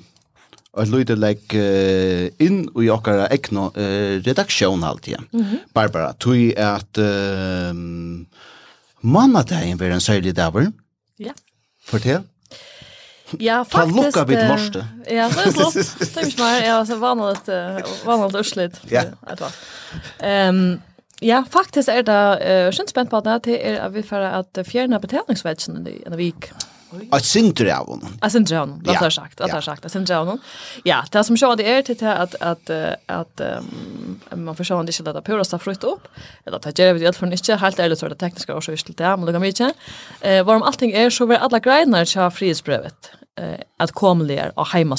[0.82, 5.18] et lyde legg uh, inn i okkara ekno uh, redaksjon alltid.
[5.74, 7.74] Barbara, tog at uh,
[9.02, 10.70] mannadagen var en særlig daver.
[11.20, 11.34] Ja.
[11.86, 12.24] Fortell.
[13.40, 13.96] Ja, faktiskt.
[13.96, 14.86] Ta lukka vid morste.
[15.08, 15.74] Ja, så är flott.
[16.00, 16.64] Det är inte mer.
[16.64, 17.50] Jag har vanligt,
[18.06, 18.82] vanligt ursligt.
[18.90, 19.04] Ja.
[20.50, 20.82] Um,
[21.22, 24.60] Ja, faktisk er det uh, skjønt spent på det, det er at vi får at
[24.66, 26.50] fjerna betalingsvetsen i en vik.
[27.18, 28.18] Ett sinter av honom.
[28.22, 29.38] Jag sinter av honom, det har sagt.
[29.38, 30.40] Det har sagt, ett sinter av honom.
[30.84, 32.70] Ja, det som jag det är till att, att,
[33.06, 36.08] att um, man förstår inte att det puraste frukt upp.
[36.46, 37.56] Eller att det gör vi i alla fall inte.
[37.56, 39.74] Helt ärligt så är det tekniska och så just det, men det kan vi inte.
[40.22, 43.12] Eh, varom allting är så är alla grejerna till frihetsbrevet.
[43.40, 44.98] Eh, att komma ner och hemma.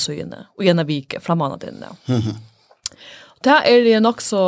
[0.57, 1.87] Och gärna vika framåt inne.
[2.07, 2.35] Mm -hmm.
[3.45, 4.43] Det er jeg nok så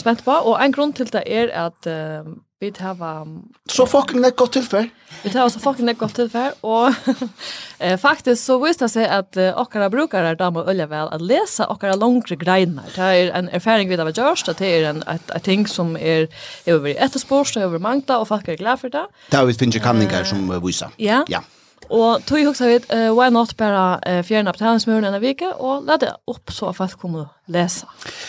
[0.00, 2.26] spent på, og en grunn til det er at uh,
[2.60, 4.88] vi tar um, Så fucking det godt tilfell.
[5.22, 6.94] Vi tar også fucking det er godt tilfell, og
[7.84, 11.20] eh, faktisk så viste det seg at uh, okkara brukere da må øye vel at
[11.20, 12.88] lese okkara langre greiner.
[12.96, 15.96] Det er en erfaring vi da var gjørst, det er en, et, et ting som
[16.00, 16.30] er
[16.72, 19.04] over etterspårs, det er over mangta, og folk er glad for det.
[19.32, 20.96] Det er vi finner kanninger som viser.
[20.98, 21.24] Ja.
[21.28, 21.44] Ja.
[21.90, 25.86] Og tog hugsa vi, uh, why not bara uh, fjerne på tællingsmøren enn vike, og
[25.86, 27.86] la det opp så at folk kommer läsa.
[27.86, 28.26] lesa.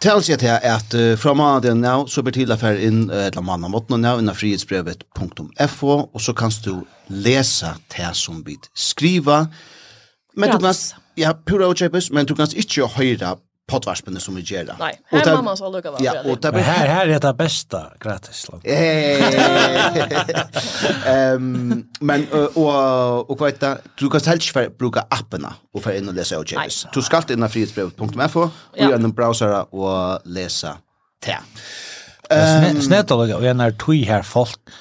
[0.00, 3.44] Tell jeg til at uh, fra mannen nå, så blir til affær inn, uh, eller
[3.44, 9.44] mannen måten nå, innan frihetsbrevet.fo, og så kan du lese det som vi skriva.
[10.36, 10.94] Men Gratis.
[10.94, 13.36] du kan, ja, pura og kjøpes, men du kan ikke høre
[13.70, 14.72] pottvarspene som vi gjør.
[14.80, 16.02] Nei, her er mamma så lukket var.
[16.04, 16.66] Ja, og det blir...
[16.66, 18.42] Her, her er det beste gratis.
[21.30, 23.72] um, men, og, og hva er det?
[24.00, 26.82] Du kan selv ikke bruke appene og få inn og lese utgjøres.
[26.94, 30.74] Du skal inn av frihetsbrevet.fo og gjennom browsere og lese
[31.22, 31.40] til.
[32.30, 34.78] Um, Snett og lukket, og jeg er tog her folk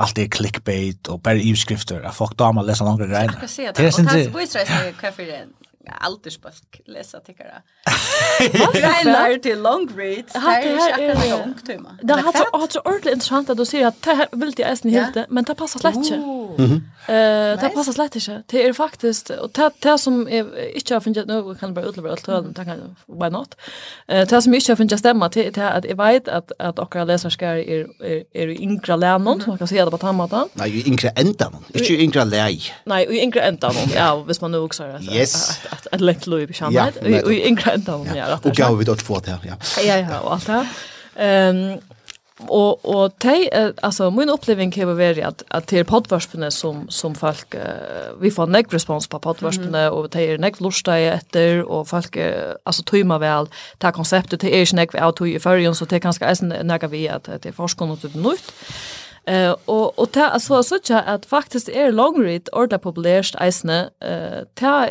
[0.00, 2.00] allt är clickbait och bara utskrifter.
[2.02, 3.30] Jag folk damer läsa långa grejer.
[3.32, 3.70] Jag Det se det.
[3.70, 5.46] Och tack så mycket för det
[5.88, 7.62] aldersbøk lesa Jag
[8.76, 10.24] Steinar till long read.
[10.24, 11.96] Det er ikke akkurat långt tema.
[12.02, 14.70] Det har så har så ordentligt intressant att du sier att det her vil jeg
[14.70, 16.80] eisen helt, men det passar slett ikke.
[17.10, 18.42] Eh, det passar slett inte.
[18.46, 22.10] Det är faktiskt och det det som är inte har funnit nu kan bara utlova
[22.10, 23.54] allt höll tack kan why not.
[24.08, 27.06] Eh, det som inte har funnit stämma till det att jag vet att att och
[27.06, 27.86] läsare ska är
[28.32, 30.48] är i inkra lärnon som man kan se det på tammata.
[30.52, 31.56] Nej, i inkra ändan.
[31.72, 32.62] Inte ju inkra läj.
[32.84, 33.74] Nej, i inkra ändan.
[33.94, 35.02] Ja, visst man nu också att
[35.72, 37.06] att att lätt lov i samhället.
[37.30, 38.06] I inkra ändan.
[38.14, 39.38] Ja, och gav vi då två det.
[39.42, 39.54] Ja.
[39.82, 40.66] Ja, ja, och allt det.
[41.16, 41.78] Ehm
[42.46, 43.50] Och och te
[43.82, 47.54] alltså min upplevelse har varit att att till poddvarspene som som folk
[48.20, 49.92] vi får neck respons på poddvarspene mm.
[49.92, 52.16] och te är näck lusta efter och folk
[52.64, 53.46] alltså tömma väl
[53.78, 57.24] ta konceptet te är näck out i förrjun så te kanske är näck vi att
[57.24, 58.52] det är forskon och nytt.
[59.24, 63.90] Eh och och ta alltså så tjå att faktiskt är long read orda populärt isne
[64.00, 64.88] eh ta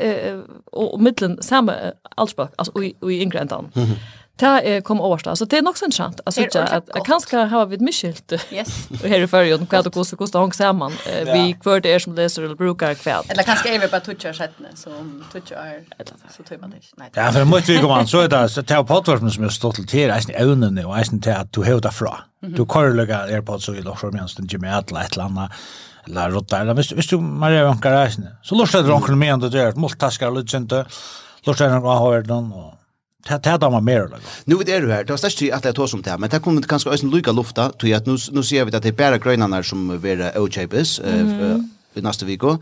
[0.71, 1.73] och mitten samma
[2.15, 3.71] allspråk alltså i i ingrantan.
[3.75, 3.95] Mm -hmm.
[4.39, 7.81] Det kom over så det är också intressant att söka att kanske har vi ett
[7.81, 8.33] misskilt.
[8.51, 8.87] Yes.
[8.89, 10.91] Och här i förrigen kvad det kosta kosta hon samman
[11.25, 13.25] vi kvart är som läser eller brukar kvad.
[13.29, 14.89] Eller kanske är vi bara touchar sätten så
[15.31, 15.83] touchar
[16.37, 17.09] så tror man det Nej.
[17.13, 20.09] Ja, för mycket vi kommer så där så tar podcasten som är stort till till
[20.09, 22.17] är ävnen nu är inte att du hör fra.
[22.41, 25.51] Du kör lägga airpods så i lock från minst inte med att lätt landa
[26.07, 28.13] eller rotta eller visst visst du Maria vankar är
[28.43, 30.85] så lustar det onkel med ändå det multitaskar lite inte.
[31.45, 32.73] Lustar någon har hört någon och
[33.29, 34.09] Det här damer mer.
[34.45, 35.03] Nu vet du här.
[35.03, 36.17] Det var störst att det tog som det.
[36.17, 37.69] Men det kommer kanske ösen lycka lufta.
[37.69, 41.57] Tog att nu, nu ser vi att det är bara grönarna som är åkjäpes eh
[41.93, 42.57] i nästa vecka.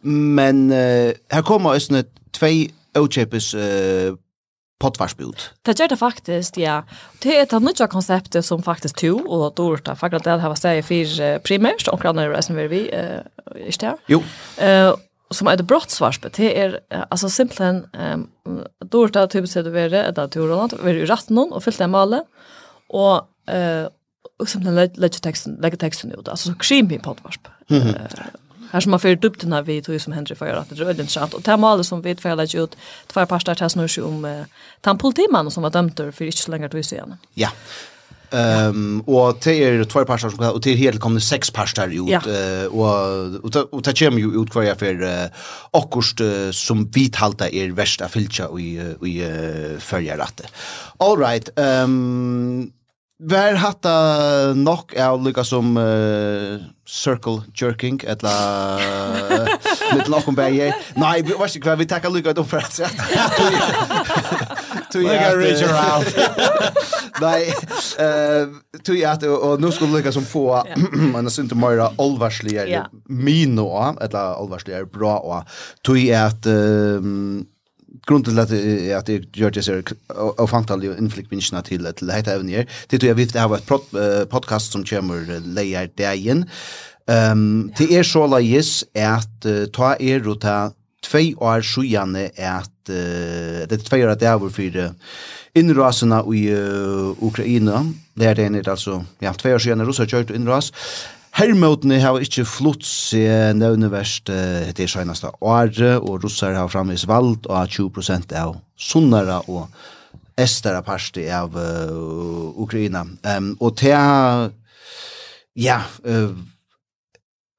[0.00, 0.70] Men
[1.30, 2.46] här kommer ösen två
[2.94, 4.14] åkjäpes eh
[4.82, 5.36] pottvarsbud.
[5.62, 6.82] Det gör det faktiskt, ja.
[7.22, 10.50] Det är ett nytt koncept som faktiskt tog och då er det faktiskt det har
[10.50, 13.22] vært seg i fire primært, og kraner er som vi, är
[13.80, 13.96] det?
[14.08, 14.22] Jo.
[14.58, 14.92] Eh
[15.32, 16.80] som är det brottsvarspe, det är
[17.10, 21.06] alltså simpelthen ehm um, dåligt att typ sätta vara att att göra något vara ju
[21.06, 22.24] rätt någon och fyllt det male
[22.88, 23.14] och
[23.54, 23.88] eh
[24.38, 27.48] och simpelthen lägga texten lägga texten ut alltså så krim i poddvarsp.
[27.70, 27.94] Mm -hmm.
[27.94, 28.24] uh,
[28.72, 31.00] här som man för upp den vi tog som Henry för att det är väldigt
[31.00, 32.76] intressant och det målet som vi får lägga ut
[33.06, 34.44] två parter här snurrar sig om eh,
[34.80, 37.16] Tampolitimannen som var dömd för inte så länge då ju sen.
[37.34, 37.48] Ja.
[38.32, 42.66] Ehm och det är två parter som och det helt kommer sex parter ut eh
[42.66, 45.30] och och det kommer ju ut kvar för
[45.72, 46.20] akkurst
[46.52, 49.24] som vi halta är värsta filcha i i
[49.78, 50.40] följer rätt.
[50.98, 51.58] All right.
[51.58, 52.72] Ehm
[53.22, 53.92] Vær hatta
[54.58, 56.58] nok er lukka som uh,
[56.88, 58.32] circle jerking etla
[58.82, 59.46] uh,
[59.94, 60.58] litt nok om bæg
[60.98, 62.74] Nei, vi var ikke vi takka lukka ut om for at
[64.92, 66.18] Tog jag Richard Ralph.
[67.20, 67.54] Nej,
[67.98, 68.48] eh
[68.84, 70.66] tog jag och nu skulle lyckas som få
[71.16, 75.44] en synd mer allvarsliga mino eller allvarsliga bra och
[75.82, 76.46] tog jag att
[78.06, 78.50] grund till att
[78.98, 79.82] att det gör det så
[80.38, 82.66] och fantal ju inflikt minna til til även evnir.
[82.90, 86.44] Det tror jag vi har ett podcast som kommer leier dagen.
[87.08, 90.70] Ehm det er så leis att ta er og ta
[91.02, 94.94] två år sjujane at eh det två att det är för
[95.54, 96.52] inraserna i
[97.20, 97.92] Ukraina.
[98.14, 100.72] Där det är alltså ja två år sedan ryssar kört inras.
[101.32, 107.48] Hermotene har ikke flott seg nøvneverst uh, det seneste året, og russere har fremvis valgt
[107.48, 109.70] og 20% av sunnere og
[110.36, 113.06] estere parste av uh, Ukraina.
[113.24, 113.96] Um, og til
[115.56, 116.36] ja, uh,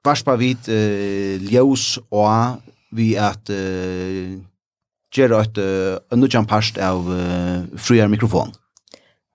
[0.05, 2.61] varspa vid uh, ljøs og
[2.93, 4.37] vi at uh,
[5.13, 8.53] gjør et uh, nødjan parst av uh, frier mikrofon.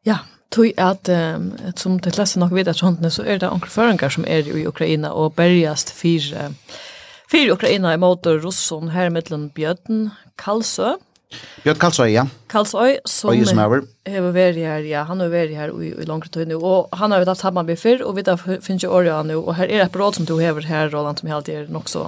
[0.06, 0.20] Ja,
[0.54, 4.12] tog at, um, som det leste nok vidt at sånt, så er det onkel føringer
[4.12, 6.50] som er i Ukraina og bergast fire,
[7.30, 10.96] fire Ukraina imot russon her mittelen Björn Kalsø,
[11.62, 12.24] Björn Karlsøy, ja.
[12.48, 13.72] Karlsøy, som har
[14.32, 17.28] vært her, ja, han har vært her i, i langere tøyne, og han har jo
[17.28, 20.16] hatt sammen med før, og vi finner ikke året nå, og her er et råd
[20.16, 22.06] som du hever her, Roland, som helt er nok så,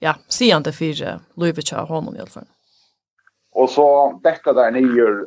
[0.00, 2.48] ja, sigende fire, Løyvitsa, hånden i alle fall.
[3.52, 5.26] Och så der där nio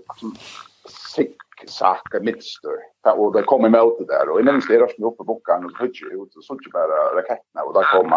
[1.15, 2.77] zigzag midstor.
[3.15, 4.29] Och det kom emot det där.
[4.29, 7.15] Och i minst det rörde mig upp på bokan och hudde ut och såg bara
[7.15, 7.63] raketterna.
[7.63, 8.13] Och där kom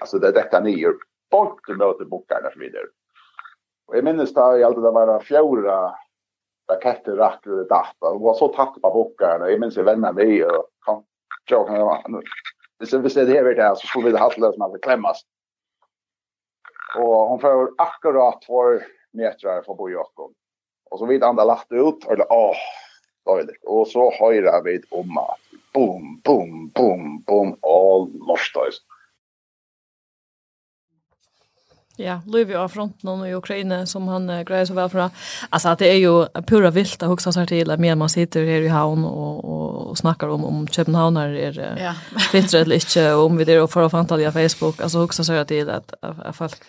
[0.00, 0.92] alltså det däckade nio
[1.30, 2.86] bort emot bokan och så vidare.
[3.86, 5.94] Och i minst där jag alltid var fjärra
[6.72, 8.06] raketter rakt ur data.
[8.06, 9.42] Och var så tatt på bokan.
[9.42, 11.04] Och i minst jag vänner vi och kom.
[11.44, 12.02] Jag kan ju vara.
[12.78, 15.22] Det är så det här så skulle vi det hatt lösa med att klämmas.
[16.96, 18.62] Och hon får akkurat två
[19.12, 20.32] meter från Bojakob.
[20.90, 22.56] Och så vid andra lagt ut eller åh
[23.24, 23.64] dåligt.
[23.66, 25.38] Och så höra vid om att
[25.74, 28.56] boom boom boom boom all lost
[32.04, 35.10] Ja, Louis av fronten i Ukraina som han uh, grejer så väl för.
[35.50, 38.68] Alltså det är ju pura vilt att huxa sig till att man sitter här i
[38.68, 41.94] havn och, och, och snackar om om Köpenhamn är äh, ja.
[42.30, 45.94] fritt eller inte om vi det och för fantasia Facebook alltså huxa sig till att,
[46.02, 46.62] att, att folk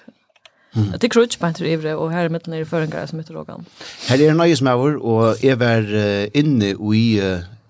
[0.75, 0.93] Mm.
[0.99, 3.65] Det krutch på inte ivre och här mitten är förringar som heter Rogan.
[4.07, 5.85] Här är nöjes med och är väl
[6.33, 6.65] inne
[6.95, 7.21] i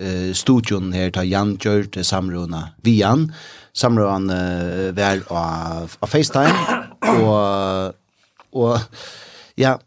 [0.01, 2.69] uh, studion här tar Jan Kjørt samrona.
[2.81, 3.33] Vi Jan,
[3.73, 6.53] samrøren uh, vær av, av FaceTime,
[7.21, 7.95] og,
[8.51, 8.79] og
[9.57, 9.77] ja,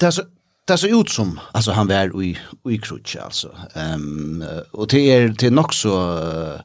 [0.00, 0.22] det er så,
[0.68, 2.36] det så ut som alltså han var i
[2.70, 3.48] i krutch alltså.
[3.74, 6.60] Ehm um, och det är det är nog så uh,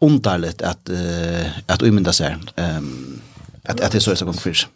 [0.00, 2.36] underligt att uh, att umynda sig.
[2.56, 3.20] Ehm um,
[3.64, 4.68] att att det så är så gång fisk.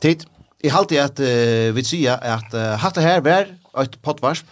[0.00, 0.24] Tid.
[0.60, 3.46] Jag halte att uh, vi sier att uh, hatt det her var
[3.82, 4.46] et pottvarsp.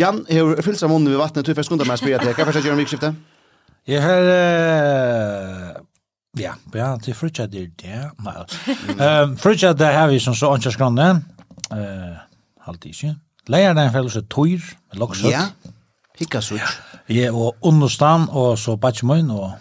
[0.00, 2.34] Jan, har fyllt seg munnen ved vattnet, du får skundet meg å spørre til.
[2.34, 3.18] Hva først gjør om vikskiftet?
[3.86, 4.30] Jeg har...
[6.34, 8.08] Ja, ja, til frutja det, ja.
[8.18, 11.22] Um, frutja det har vi som så åndsja skrannet.
[11.70, 12.16] Uh,
[12.66, 13.12] Halt ikke.
[13.52, 15.28] Leier den felles et tøyr, med loksut.
[15.30, 15.44] Ja,
[16.18, 16.78] hikka sutt.
[17.12, 19.52] Ja, og understand, og så Batchmøyn, og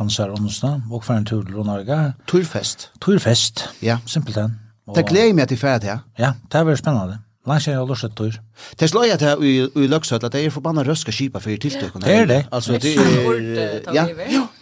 [0.00, 2.00] hans er understand, og for en tur til Ronarga.
[2.28, 2.90] Tøyrfest.
[3.00, 4.00] Tøyrfest, ja.
[4.06, 4.58] simpelthen.
[4.94, 5.98] Det gleder meg til ferdig, ja.
[6.18, 7.20] Ja, det er veldig spennende.
[7.48, 8.38] Langt jeg har lyst til
[8.80, 9.44] Det slår jeg til
[9.82, 12.04] i Løksøt at det er forbannet røske skipa for tiltøkene.
[12.04, 12.40] Det er det.
[12.52, 14.04] Altså, det er, ja,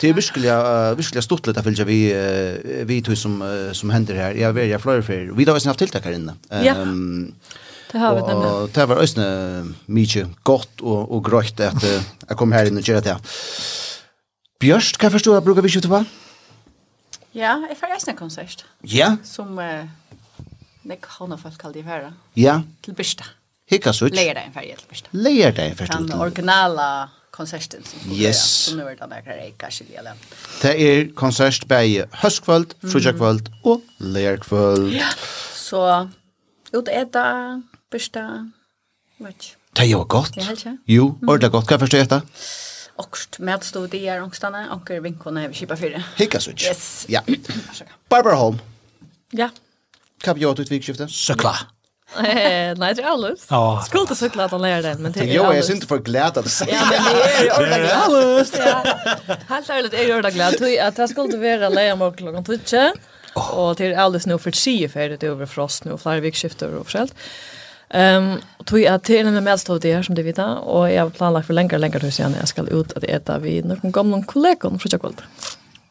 [0.00, 3.90] det er virkelig, uh, virkelig stort litt, jeg vi, uh, vi to som, uh, som
[3.90, 4.38] hender her.
[4.38, 5.34] Jeg vil jeg flere for.
[5.36, 6.36] Vi har også haft tiltak her inne.
[6.50, 6.76] Ja.
[6.80, 7.34] Um,
[7.92, 8.46] det har vi nemlig.
[8.46, 9.26] Og det var også
[9.86, 13.18] mye godt og, og grøyt at uh, jeg kom her inn og gjør det.
[14.62, 16.04] Bjørst, hva forstår jeg bruker vi ikke på?
[17.36, 18.66] Ja, jeg får reisende konsert.
[18.84, 19.16] Ja?
[19.24, 19.58] Som...
[19.58, 20.05] Uh,
[20.86, 22.12] Nek hana folk kallt i færa.
[22.38, 22.60] Ja.
[22.82, 23.26] Til Birsta.
[23.70, 24.14] Hikka sutt.
[24.14, 25.12] Leir deg en færa til Birsta.
[25.12, 26.90] Leir deg en færa til Den originala
[27.36, 28.42] konserten som skulle yes.
[28.68, 30.20] Som nu er den der reika skilja dem.
[30.62, 33.58] Det er konsert bei høstkvöld, frujakvöld mm.
[33.64, 34.92] og leirkvöld.
[34.94, 35.10] Ja.
[35.54, 35.82] Så,
[36.72, 37.26] ut eta, er da
[37.90, 38.46] Birsta.
[39.18, 40.34] Vet Det er jo godt.
[40.34, 40.78] Det er ikke.
[40.88, 41.66] Jo, og det godt.
[41.66, 42.20] Hva forstår jeg etter?
[42.96, 46.00] Okst med at stod i er ångstene, og vinkene vi kjipa fire.
[46.16, 46.62] Hikka sutt.
[46.64, 47.06] Yes.
[47.12, 47.20] Ja.
[48.08, 48.60] Barbara Holm.
[49.36, 49.50] Ja.
[50.20, 51.08] Kan jag ta ett vikskifte?
[51.08, 51.56] Cykla.
[52.22, 53.46] Nej, det är allus.
[53.86, 55.34] Skulle inte cykla att han lär den, men det är allus.
[55.34, 56.66] Jag är inte för glad att det.
[56.72, 58.52] Ja, men det är ju ordentligt allus.
[59.48, 60.54] Helt ärligt är gör det glad.
[60.88, 62.74] Att jag skulle vara lära mig klockan tutsch.
[63.34, 67.14] Och det är nu för tio färdigt över frost nu, flera vikskifter och försäljt.
[67.90, 71.46] Ehm, tog jag till en medstånd det här som du vet och jag har planlagt
[71.46, 74.78] för längre längre hus sedan jag ska ut att äta vid någon gamla kollegor från
[74.78, 75.22] Tjockvold.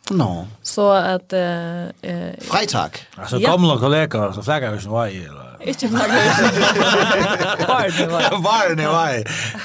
[0.10, 0.47] No.
[0.64, 3.08] Så at eh eh Freitag.
[3.18, 3.80] Alltså gamla ja.
[3.80, 5.45] kollegor så flaggar ju snart i eller.
[5.60, 5.99] Inte mer.
[7.68, 9.10] Var det var det var.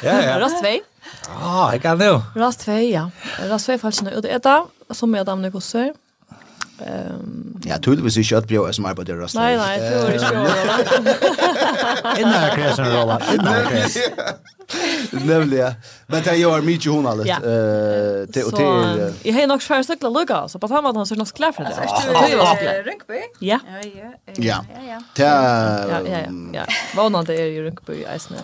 [0.03, 0.41] Ja ja.
[0.41, 0.69] Rast 2.
[1.43, 3.11] Ah, jag kan det Rast 2, ja.
[3.49, 4.11] Rast 2 fallet nu.
[4.11, 5.93] ut är där som jag damne kusser.
[6.81, 9.35] Ehm um, Ja, tull vi sig att bli oss mer på det rast.
[9.35, 10.19] Nej, nej, det är ju.
[12.21, 13.21] Inna kräsen rolla.
[13.35, 14.03] Inna kräsen.
[15.27, 15.73] Nämligen.
[16.07, 17.29] Men det gör mycket hon allt.
[17.29, 19.13] Eh till och till.
[19.23, 21.63] Jag har nog svär cykla lucka så på han var han så nog klar för
[21.65, 21.71] det.
[21.71, 23.21] Det var så Rönkby.
[23.39, 23.59] Ja.
[23.67, 23.89] Ja
[24.37, 24.65] ja.
[24.77, 25.05] Ja.
[25.15, 26.19] Ja ja
[26.53, 26.65] ja.
[26.97, 28.37] Vad det är ju Rönkby i Isne.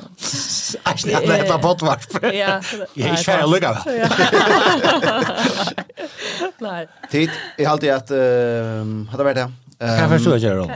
[0.95, 2.07] Isne är det på botvart.
[2.23, 2.61] Ja.
[2.95, 3.83] Jag svär lucka.
[6.59, 6.89] Nej.
[7.11, 8.19] Tid är alltid att eh
[9.11, 9.53] hade varit det.
[9.79, 10.71] Kan förstå jag då.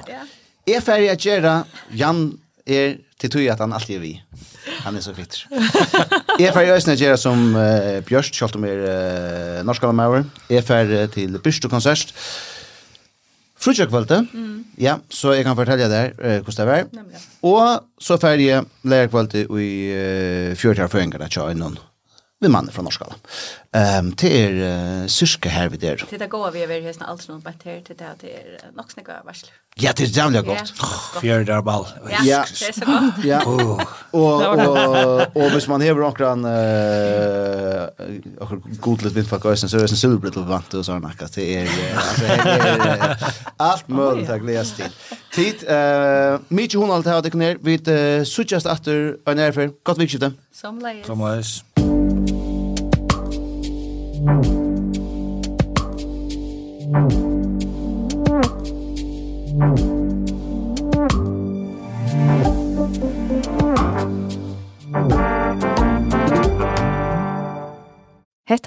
[0.66, 4.22] Är färja Jera Jan är til tog att han alltid är vi.
[4.84, 5.44] Han er så fitter.
[6.42, 9.92] Jeg fer i Øysene gjør som uh, Bjørst, selv om jeg er uh, norsk av
[9.92, 10.24] alamauer.
[10.50, 12.14] Jeg fer uh, til Byrstokonsert.
[13.61, 14.64] Frutjøkvalgte, mm.
[14.80, 17.28] ja, så jeg kan fortelle der uh, hvordan det er.
[17.44, 21.80] Og så fer jeg lærkvalgte i uh, fjørtjærføringene til noen
[22.41, 23.14] vi mannen fra Norskala.
[23.72, 25.97] Um, till er uh, syrske her vi der.
[26.09, 28.76] Til det går vi över hästen allt någon bättre här til det at här till
[28.76, 29.49] nog snäga varsel.
[29.82, 30.72] Ja, det er jævlig godt.
[31.20, 31.86] Fjärde der ball.
[32.24, 33.24] Ja, det er så godt.
[33.24, 33.47] Ja.
[33.47, 33.80] Og,
[34.68, 36.45] og, og hvis man hever några uh,
[37.99, 41.34] eh god lite för kösen så er det en silverbrett og vant og sånn akkurat.
[41.34, 41.68] det er,
[43.70, 44.91] alt mulig til å glede glädjas til.
[45.32, 47.59] Tid uh, mye hun alt her, det kan jeg.
[47.62, 49.70] Vi uh, suggest etter, og nærfer.
[49.84, 50.32] Godt vikskifte.
[50.53, 51.07] Som leis.
[51.07, 51.61] Som leis.
[54.20, 54.32] Hetta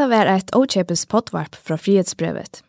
[0.07, 2.63] var eit åkjepes potvarp fra Frihetsbrevet.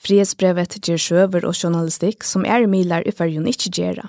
[0.00, 4.08] Frihetsbrevet ger sjøver og journalistikk som er milar i fyrjun ikkje gjerra.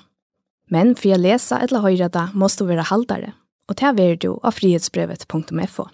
[0.72, 3.34] Men for å lese eller høyre det, måste du være haldare,
[3.68, 5.92] og det er du av frihetsbrevet.fo.